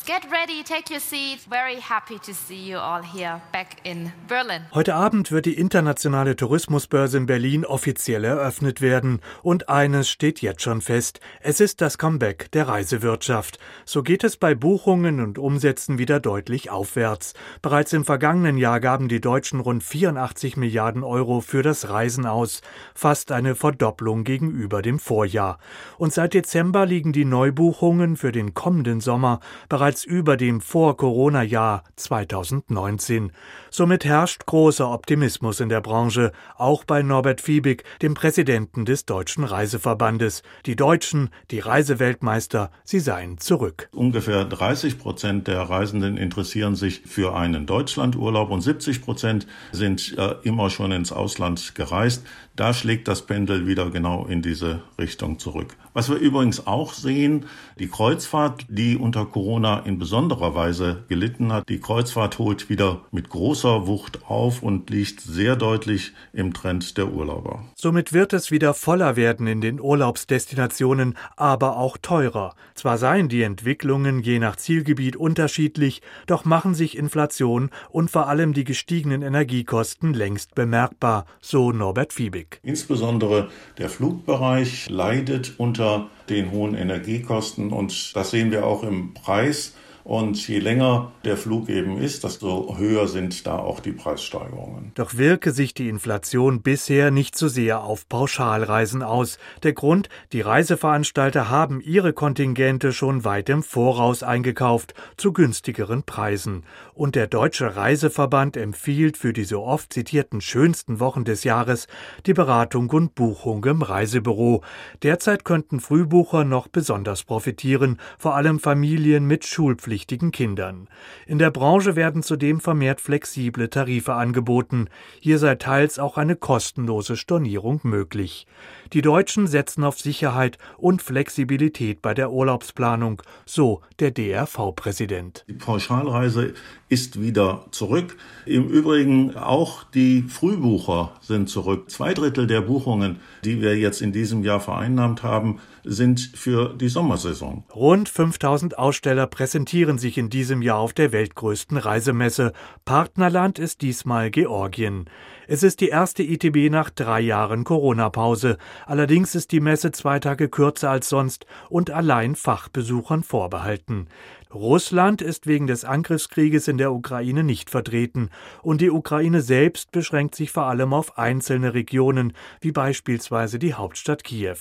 Get 0.04 0.24
ready, 0.32 0.64
take 0.64 0.90
your 0.90 0.98
seat. 0.98 1.38
Very 1.48 1.76
happy 1.76 2.18
to 2.18 2.34
see 2.34 2.58
you 2.58 2.78
all 2.78 3.02
here 3.04 3.40
back 3.52 3.76
in 3.84 4.10
Berlin. 4.26 4.62
Heute 4.74 4.96
Abend 4.96 5.30
wird 5.30 5.46
die 5.46 5.56
internationale 5.56 6.34
Tourismusbörse 6.34 7.18
in 7.18 7.26
Berlin 7.26 7.64
offiziell 7.64 8.24
eröffnet 8.24 8.80
werden. 8.80 9.20
Und 9.42 9.68
eines 9.68 10.10
steht 10.10 10.42
jetzt 10.42 10.62
schon 10.62 10.80
fest. 10.80 11.20
Es 11.40 11.60
ist 11.60 11.80
das 11.80 11.98
Comeback 11.98 12.50
der 12.50 12.66
Reisewirtschaft. 12.66 13.60
So 13.84 14.02
geht 14.02 14.24
es 14.24 14.36
bei 14.38 14.56
Buchungen 14.56 15.20
und 15.20 15.38
Umsätzen 15.38 15.98
wieder 15.98 16.18
deutlich 16.18 16.70
aufwärts. 16.70 17.34
Bereits 17.60 17.92
im 17.92 18.04
vergangenen 18.04 18.56
Jahr 18.56 18.80
gaben 18.80 19.08
die 19.08 19.20
Deutschen 19.20 19.60
rund 19.60 19.84
84 19.84 20.56
Milliarden 20.56 21.04
Euro 21.04 21.42
für 21.42 21.62
das 21.62 21.90
Reisen 21.90 22.26
aus. 22.26 22.62
Fast 22.94 23.30
eine 23.30 23.54
Verdopplung 23.54 24.24
gegenüber 24.24 24.82
dem 24.82 24.98
Vorjahr. 24.98 25.58
Und 25.96 26.12
seit 26.12 26.34
Dezember 26.34 26.86
liegen 26.86 27.12
die 27.12 27.26
Neubuchungen 27.26 28.16
für 28.16 28.32
den 28.32 28.52
kommenden 28.52 29.00
Sommer 29.00 29.38
bereits 29.68 29.81
bereits 29.82 30.04
über 30.04 30.36
dem 30.36 30.60
Vor-Corona-Jahr 30.60 31.82
2019. 31.96 33.32
Somit 33.68 34.04
herrscht 34.04 34.46
großer 34.46 34.88
Optimismus 34.88 35.58
in 35.58 35.68
der 35.70 35.80
Branche, 35.80 36.30
auch 36.56 36.84
bei 36.84 37.02
Norbert 37.02 37.40
Fiebig, 37.40 37.82
dem 38.00 38.14
Präsidenten 38.14 38.84
des 38.84 39.06
Deutschen 39.06 39.42
Reiseverbandes. 39.42 40.44
Die 40.66 40.76
Deutschen, 40.76 41.30
die 41.50 41.58
Reiseweltmeister, 41.58 42.70
sie 42.84 43.00
seien 43.00 43.38
zurück. 43.38 43.88
Ungefähr 43.92 44.44
30 44.44 45.00
Prozent 45.00 45.48
der 45.48 45.62
Reisenden 45.62 46.16
interessieren 46.16 46.76
sich 46.76 47.02
für 47.04 47.34
einen 47.34 47.66
Deutschlandurlaub 47.66 48.50
und 48.50 48.60
70 48.60 49.02
Prozent 49.02 49.48
sind 49.72 50.16
äh, 50.16 50.36
immer 50.44 50.70
schon 50.70 50.92
ins 50.92 51.10
Ausland 51.10 51.74
gereist. 51.74 52.24
Da 52.54 52.72
schlägt 52.74 53.08
das 53.08 53.22
Pendel 53.22 53.66
wieder 53.66 53.90
genau 53.90 54.26
in 54.26 54.42
diese 54.42 54.82
Richtung 54.98 55.40
zurück. 55.40 55.74
Was 55.94 56.08
wir 56.08 56.16
übrigens 56.16 56.66
auch 56.66 56.92
sehen, 56.92 57.46
die 57.78 57.88
Kreuzfahrt, 57.88 58.66
die 58.68 58.96
unter 58.96 59.24
Corona 59.24 59.71
in 59.80 59.98
besonderer 59.98 60.54
Weise 60.54 61.04
gelitten 61.08 61.52
hat, 61.52 61.68
die 61.68 61.80
Kreuzfahrt 61.80 62.38
holt 62.38 62.70
wieder 62.70 63.02
mit 63.10 63.28
großer 63.28 63.86
Wucht 63.86 64.20
auf 64.28 64.62
und 64.62 64.88
liegt 64.90 65.20
sehr 65.20 65.56
deutlich 65.56 66.12
im 66.32 66.54
Trend 66.54 66.96
der 66.96 67.12
Urlauber. 67.12 67.64
Somit 67.74 68.12
wird 68.12 68.32
es 68.32 68.50
wieder 68.50 68.74
voller 68.74 69.16
werden 69.16 69.46
in 69.46 69.60
den 69.60 69.80
Urlaubsdestinationen, 69.80 71.18
aber 71.36 71.76
auch 71.76 71.98
teurer. 72.00 72.54
Zwar 72.74 72.96
seien 72.96 73.28
die 73.28 73.42
Entwicklungen 73.42 74.22
je 74.22 74.38
nach 74.38 74.56
Zielgebiet 74.56 75.16
unterschiedlich, 75.16 76.00
doch 76.26 76.44
machen 76.44 76.74
sich 76.74 76.96
Inflation 76.96 77.70
und 77.90 78.10
vor 78.10 78.28
allem 78.28 78.52
die 78.54 78.64
gestiegenen 78.64 79.22
Energiekosten 79.22 80.14
längst 80.14 80.54
bemerkbar, 80.54 81.26
so 81.40 81.72
Norbert 81.72 82.12
Fiebig. 82.12 82.60
Insbesondere 82.62 83.48
der 83.78 83.88
Flugbereich 83.88 84.88
leidet 84.88 85.54
unter 85.58 85.82
unter 85.82 86.08
den 86.28 86.50
hohen 86.50 86.74
Energiekosten. 86.74 87.72
Und 87.72 88.14
das 88.16 88.30
sehen 88.30 88.50
wir 88.50 88.66
auch 88.66 88.82
im 88.82 89.14
Preis. 89.14 89.74
Und 90.04 90.48
je 90.48 90.58
länger 90.58 91.12
der 91.24 91.36
Flug 91.36 91.68
eben 91.68 91.98
ist, 91.98 92.24
desto 92.24 92.76
höher 92.76 93.06
sind 93.06 93.46
da 93.46 93.58
auch 93.58 93.78
die 93.78 93.92
Preissteigerungen. 93.92 94.90
Doch 94.96 95.16
wirke 95.16 95.52
sich 95.52 95.74
die 95.74 95.88
Inflation 95.88 96.62
bisher 96.62 97.12
nicht 97.12 97.36
so 97.36 97.46
sehr 97.46 97.84
auf 97.84 98.08
Pauschalreisen 98.08 99.02
aus. 99.02 99.38
Der 99.62 99.74
Grund, 99.74 100.08
die 100.32 100.40
Reiseveranstalter 100.40 101.50
haben 101.50 101.80
ihre 101.80 102.12
Kontingente 102.12 102.92
schon 102.92 103.24
weit 103.24 103.48
im 103.48 103.62
Voraus 103.62 104.24
eingekauft, 104.24 104.94
zu 105.16 105.32
günstigeren 105.32 106.02
Preisen. 106.02 106.64
Und 106.94 107.14
der 107.14 107.28
Deutsche 107.28 107.76
Reiseverband 107.76 108.56
empfiehlt 108.56 109.16
für 109.16 109.32
die 109.32 109.44
so 109.44 109.62
oft 109.62 109.92
zitierten 109.92 110.40
schönsten 110.40 110.98
Wochen 110.98 111.24
des 111.24 111.44
Jahres 111.44 111.86
die 112.26 112.34
Beratung 112.34 112.90
und 112.90 113.14
Buchung 113.14 113.64
im 113.64 113.82
Reisebüro. 113.82 114.62
Derzeit 115.04 115.44
könnten 115.44 115.78
Frühbucher 115.78 116.44
noch 116.44 116.66
besonders 116.66 117.22
profitieren, 117.22 117.98
vor 118.18 118.34
allem 118.34 118.58
Familien 118.58 119.26
mit 119.26 119.46
Schulpflicht 119.46 119.91
schulpflichtigen 119.92 120.30
Kindern. 120.32 120.88
In 121.26 121.38
der 121.38 121.50
Branche 121.50 121.96
werden 121.96 122.22
zudem 122.22 122.60
vermehrt 122.60 123.00
flexible 123.00 123.68
Tarife 123.68 124.14
angeboten. 124.14 124.88
Hier 125.20 125.38
sei 125.38 125.56
teils 125.56 125.98
auch 125.98 126.16
eine 126.16 126.34
kostenlose 126.34 127.16
Stornierung 127.16 127.80
möglich. 127.82 128.46
Die 128.92 129.00
Deutschen 129.00 129.46
setzen 129.46 129.84
auf 129.84 129.98
Sicherheit 129.98 130.58
und 130.76 131.00
Flexibilität 131.00 132.02
bei 132.02 132.12
der 132.12 132.30
Urlaubsplanung, 132.30 133.22
so 133.46 133.80
der 134.00 134.10
DRV-Präsident. 134.10 135.46
Die 135.48 135.54
Pauschalreise 135.54 136.52
ist 136.90 137.18
wieder 137.18 137.64
zurück. 137.70 138.18
Im 138.44 138.68
Übrigen 138.68 139.34
auch 139.34 139.84
die 139.84 140.24
Frühbucher 140.28 141.14
sind 141.22 141.48
zurück. 141.48 141.90
Zwei 141.90 142.12
Drittel 142.12 142.46
der 142.46 142.60
Buchungen, 142.60 143.20
die 143.46 143.62
wir 143.62 143.78
jetzt 143.78 144.02
in 144.02 144.12
diesem 144.12 144.44
Jahr 144.44 144.60
vereinnahmt 144.60 145.22
haben, 145.22 145.58
sind 145.84 146.20
für 146.34 146.74
die 146.74 146.88
Sommersaison. 146.88 147.64
Rund 147.74 148.10
5000 148.10 148.78
Aussteller 148.78 149.26
präsentieren 149.26 149.96
sich 149.96 150.18
in 150.18 150.28
diesem 150.28 150.60
Jahr 150.60 150.78
auf 150.78 150.92
der 150.92 151.12
weltgrößten 151.12 151.78
Reisemesse. 151.78 152.52
Partnerland 152.84 153.58
ist 153.58 153.80
diesmal 153.80 154.30
Georgien. 154.30 155.06
Es 155.48 155.62
ist 155.62 155.80
die 155.80 155.88
erste 155.88 156.22
ITB 156.22 156.70
nach 156.70 156.90
drei 156.90 157.20
Jahren 157.20 157.64
Corona-Pause. 157.64 158.58
Allerdings 158.86 159.34
ist 159.34 159.52
die 159.52 159.60
Messe 159.60 159.92
zwei 159.92 160.18
Tage 160.18 160.48
kürzer 160.48 160.90
als 160.90 161.08
sonst 161.08 161.46
und 161.68 161.90
allein 161.90 162.34
Fachbesuchern 162.34 163.22
vorbehalten. 163.22 164.08
Russland 164.52 165.22
ist 165.22 165.46
wegen 165.46 165.66
des 165.66 165.84
Angriffskrieges 165.84 166.68
in 166.68 166.76
der 166.76 166.92
Ukraine 166.92 167.42
nicht 167.42 167.70
vertreten, 167.70 168.28
und 168.62 168.80
die 168.80 168.90
Ukraine 168.90 169.40
selbst 169.40 169.92
beschränkt 169.92 170.34
sich 170.34 170.50
vor 170.50 170.64
allem 170.64 170.92
auf 170.92 171.18
einzelne 171.18 171.74
Regionen, 171.74 172.34
wie 172.60 172.72
beispielsweise 172.72 173.58
die 173.58 173.74
Hauptstadt 173.74 174.24
Kiew. 174.24 174.58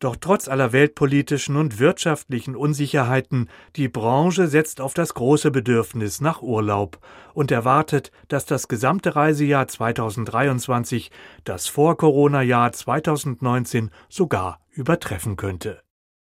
Doch 0.00 0.16
trotz 0.16 0.48
aller 0.48 0.72
weltpolitischen 0.72 1.56
und 1.56 1.78
wirtschaftlichen 1.78 2.56
Unsicherheiten, 2.56 3.50
die 3.76 3.88
Branche 3.88 4.48
setzt 4.48 4.80
auf 4.80 4.94
das 4.94 5.12
große 5.12 5.50
Bedürfnis 5.50 6.22
nach 6.22 6.40
Urlaub 6.40 6.98
und 7.34 7.50
erwartet, 7.50 8.10
dass 8.28 8.46
das 8.46 8.66
gesamte 8.66 9.14
Reisejahr 9.14 9.68
2023 9.68 11.10
das 11.44 11.66
Vor-Corona-Jahr 11.66 12.72
2019 12.72 13.90
sogar 14.08 14.60
übertreffen 14.70 15.36
könnte. 15.36 15.82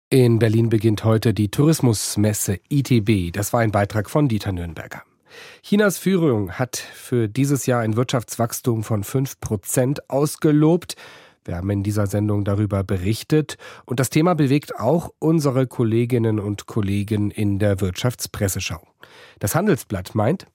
In 0.10 0.40
Berlin 0.40 0.70
beginnt 0.70 1.04
heute 1.04 1.34
die 1.34 1.52
Tourismusmesse 1.52 2.60
ITB. 2.70 3.34
Das 3.34 3.52
war 3.52 3.60
ein 3.60 3.72
Beitrag 3.72 4.10
von 4.10 4.30
Dieter 4.30 4.54
Nürnberger. 4.54 5.04
Chinas 5.64 5.98
Führung 5.98 6.54
hat 6.54 6.78
für 6.78 7.28
dieses 7.28 7.66
Jahr 7.66 7.82
ein 7.82 7.98
Wirtschaftswachstum 7.98 8.84
von 8.84 9.04
5 9.04 9.42
Prozent 9.42 10.10
ausgelobt. 10.10 10.96
Wir 11.46 11.58
haben 11.58 11.70
in 11.70 11.84
dieser 11.84 12.08
Sendung 12.08 12.44
darüber 12.44 12.84
berichtet 12.84 13.58
und 13.86 14.00
das 14.00 14.10
Thema 14.10 14.34
bewegt 14.34 14.80
auch 14.80 15.12
unsere 15.20 15.68
Kolleginnen 15.68 16.40
und 16.40 16.66
Kollegen 16.66 17.30
in 17.30 17.60
der 17.60 17.80
Wirtschaftspresseschau. 17.82 18.82
Das 19.40 19.54
Handelsblatt 19.54 20.16
meint, 20.16 20.48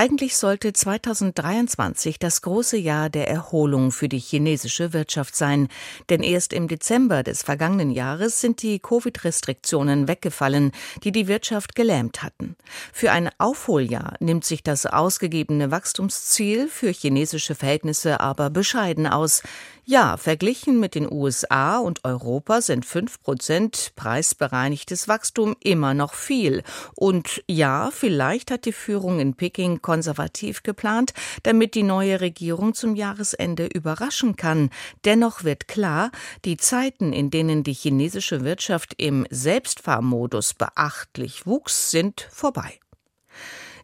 eigentlich 0.00 0.38
sollte 0.38 0.72
2023 0.72 2.18
das 2.18 2.40
große 2.40 2.78
Jahr 2.78 3.10
der 3.10 3.28
Erholung 3.28 3.92
für 3.92 4.08
die 4.08 4.18
chinesische 4.18 4.94
Wirtschaft 4.94 5.36
sein, 5.36 5.68
denn 6.08 6.22
erst 6.22 6.54
im 6.54 6.68
Dezember 6.68 7.22
des 7.22 7.42
vergangenen 7.42 7.90
Jahres 7.90 8.40
sind 8.40 8.62
die 8.62 8.78
Covid-Restriktionen 8.78 10.08
weggefallen, 10.08 10.72
die 11.04 11.12
die 11.12 11.28
Wirtschaft 11.28 11.74
gelähmt 11.74 12.22
hatten. 12.22 12.56
Für 12.94 13.12
ein 13.12 13.28
Aufholjahr 13.36 14.16
nimmt 14.20 14.46
sich 14.46 14.62
das 14.62 14.86
ausgegebene 14.86 15.70
Wachstumsziel 15.70 16.68
für 16.68 16.92
chinesische 16.92 17.54
Verhältnisse 17.54 18.20
aber 18.20 18.48
bescheiden 18.48 19.06
aus. 19.06 19.42
Ja, 19.84 20.16
verglichen 20.16 20.78
mit 20.78 20.94
den 20.94 21.10
USA 21.10 21.78
und 21.78 22.04
Europa 22.04 22.60
sind 22.60 22.86
5 22.86 23.22
Prozent 23.22 23.92
preisbereinigtes 23.96 25.08
Wachstum 25.08 25.56
immer 25.58 25.94
noch 25.94 26.14
viel. 26.14 26.62
Und 26.94 27.42
ja, 27.48 27.90
vielleicht 27.92 28.52
hat 28.52 28.66
die 28.66 28.72
Führung 28.72 29.18
in 29.18 29.34
Peking 29.34 29.82
konservativ 29.90 30.62
geplant, 30.62 31.14
damit 31.42 31.74
die 31.74 31.82
neue 31.82 32.20
Regierung 32.20 32.74
zum 32.74 32.94
Jahresende 32.94 33.66
überraschen 33.66 34.36
kann. 34.36 34.70
Dennoch 35.04 35.42
wird 35.42 35.66
klar, 35.66 36.12
die 36.44 36.56
Zeiten, 36.56 37.12
in 37.12 37.30
denen 37.30 37.64
die 37.64 37.72
chinesische 37.72 38.44
Wirtschaft 38.44 38.94
im 38.98 39.26
Selbstfahrmodus 39.30 40.54
beachtlich 40.54 41.44
wuchs, 41.44 41.90
sind 41.90 42.28
vorbei. 42.30 42.78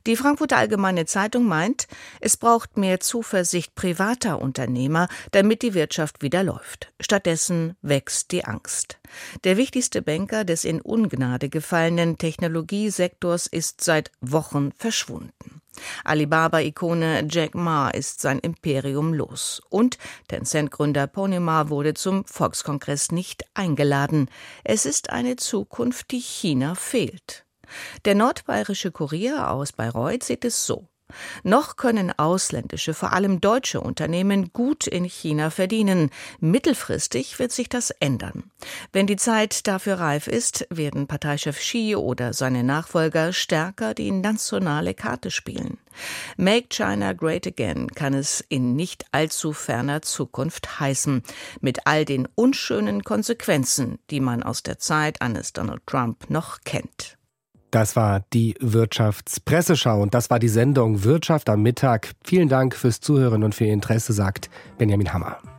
Die 0.06 0.14
Frankfurter 0.14 0.56
Allgemeine 0.56 1.04
Zeitung 1.04 1.46
meint, 1.46 1.88
es 2.20 2.36
braucht 2.36 2.76
mehr 2.76 3.00
Zuversicht 3.00 3.74
privater 3.74 4.40
Unternehmer, 4.40 5.08
damit 5.32 5.62
die 5.62 5.74
Wirtschaft 5.74 6.22
wieder 6.22 6.44
läuft. 6.44 6.92
Stattdessen 7.00 7.76
wächst 7.82 8.30
die 8.30 8.44
Angst. 8.44 8.98
Der 9.42 9.56
wichtigste 9.56 10.02
Banker 10.02 10.44
des 10.44 10.64
in 10.64 10.80
Ungnade 10.80 11.48
gefallenen 11.48 12.18
Technologiesektors 12.18 13.48
ist 13.48 13.82
seit 13.82 14.12
Wochen 14.20 14.70
verschwunden. 14.76 15.60
Alibaba-Ikone 16.04 17.26
Jack 17.28 17.56
Ma 17.56 17.90
ist 17.90 18.20
sein 18.20 18.38
Imperium 18.38 19.12
los. 19.12 19.60
Und 19.68 19.98
Tencent-Gründer 20.28 21.08
Pony 21.08 21.40
Ma 21.40 21.68
wurde 21.68 21.94
zum 21.94 22.24
Volkskongress 22.26 23.10
nicht 23.10 23.44
eingeladen. 23.54 24.30
Es 24.62 24.86
ist 24.86 25.10
eine 25.10 25.34
Zukunft, 25.34 26.12
die 26.12 26.20
China 26.20 26.76
fehlt. 26.76 27.45
Der 28.04 28.14
nordbayerische 28.14 28.90
Kurier 28.90 29.50
aus 29.50 29.72
Bayreuth 29.72 30.22
sieht 30.22 30.44
es 30.44 30.66
so. 30.66 30.88
Noch 31.44 31.76
können 31.76 32.12
ausländische, 32.16 32.92
vor 32.92 33.12
allem 33.12 33.40
deutsche 33.40 33.80
Unternehmen 33.80 34.52
gut 34.52 34.86
in 34.86 35.04
China 35.04 35.50
verdienen. 35.50 36.10
Mittelfristig 36.40 37.38
wird 37.38 37.52
sich 37.52 37.68
das 37.68 37.90
ändern. 37.90 38.50
Wenn 38.92 39.06
die 39.06 39.16
Zeit 39.16 39.68
dafür 39.68 40.00
reif 40.00 40.26
ist, 40.26 40.66
werden 40.68 41.06
Parteichef 41.06 41.58
Xi 41.58 41.94
oder 41.94 42.32
seine 42.32 42.64
Nachfolger 42.64 43.32
stärker 43.32 43.94
die 43.94 44.10
nationale 44.10 44.94
Karte 44.94 45.30
spielen. 45.30 45.78
Make 46.36 46.68
China 46.70 47.12
Great 47.12 47.46
Again 47.46 47.88
kann 47.94 48.12
es 48.12 48.44
in 48.48 48.74
nicht 48.74 49.06
allzu 49.12 49.52
ferner 49.52 50.02
Zukunft 50.02 50.80
heißen, 50.80 51.22
mit 51.60 51.86
all 51.86 52.04
den 52.04 52.28
unschönen 52.34 53.04
Konsequenzen, 53.04 53.98
die 54.10 54.20
man 54.20 54.42
aus 54.42 54.62
der 54.64 54.78
Zeit 54.78 55.22
eines 55.22 55.52
Donald 55.52 55.86
Trump 55.86 56.28
noch 56.28 56.62
kennt. 56.64 57.15
Das 57.76 57.94
war 57.94 58.22
die 58.32 58.54
Wirtschaftspresseschau 58.58 60.00
und 60.00 60.14
das 60.14 60.30
war 60.30 60.38
die 60.38 60.48
Sendung 60.48 61.04
Wirtschaft 61.04 61.50
am 61.50 61.60
Mittag. 61.60 62.12
Vielen 62.24 62.48
Dank 62.48 62.74
fürs 62.74 63.00
Zuhören 63.00 63.44
und 63.44 63.54
für 63.54 63.66
Ihr 63.66 63.74
Interesse, 63.74 64.14
sagt 64.14 64.48
Benjamin 64.78 65.12
Hammer. 65.12 65.55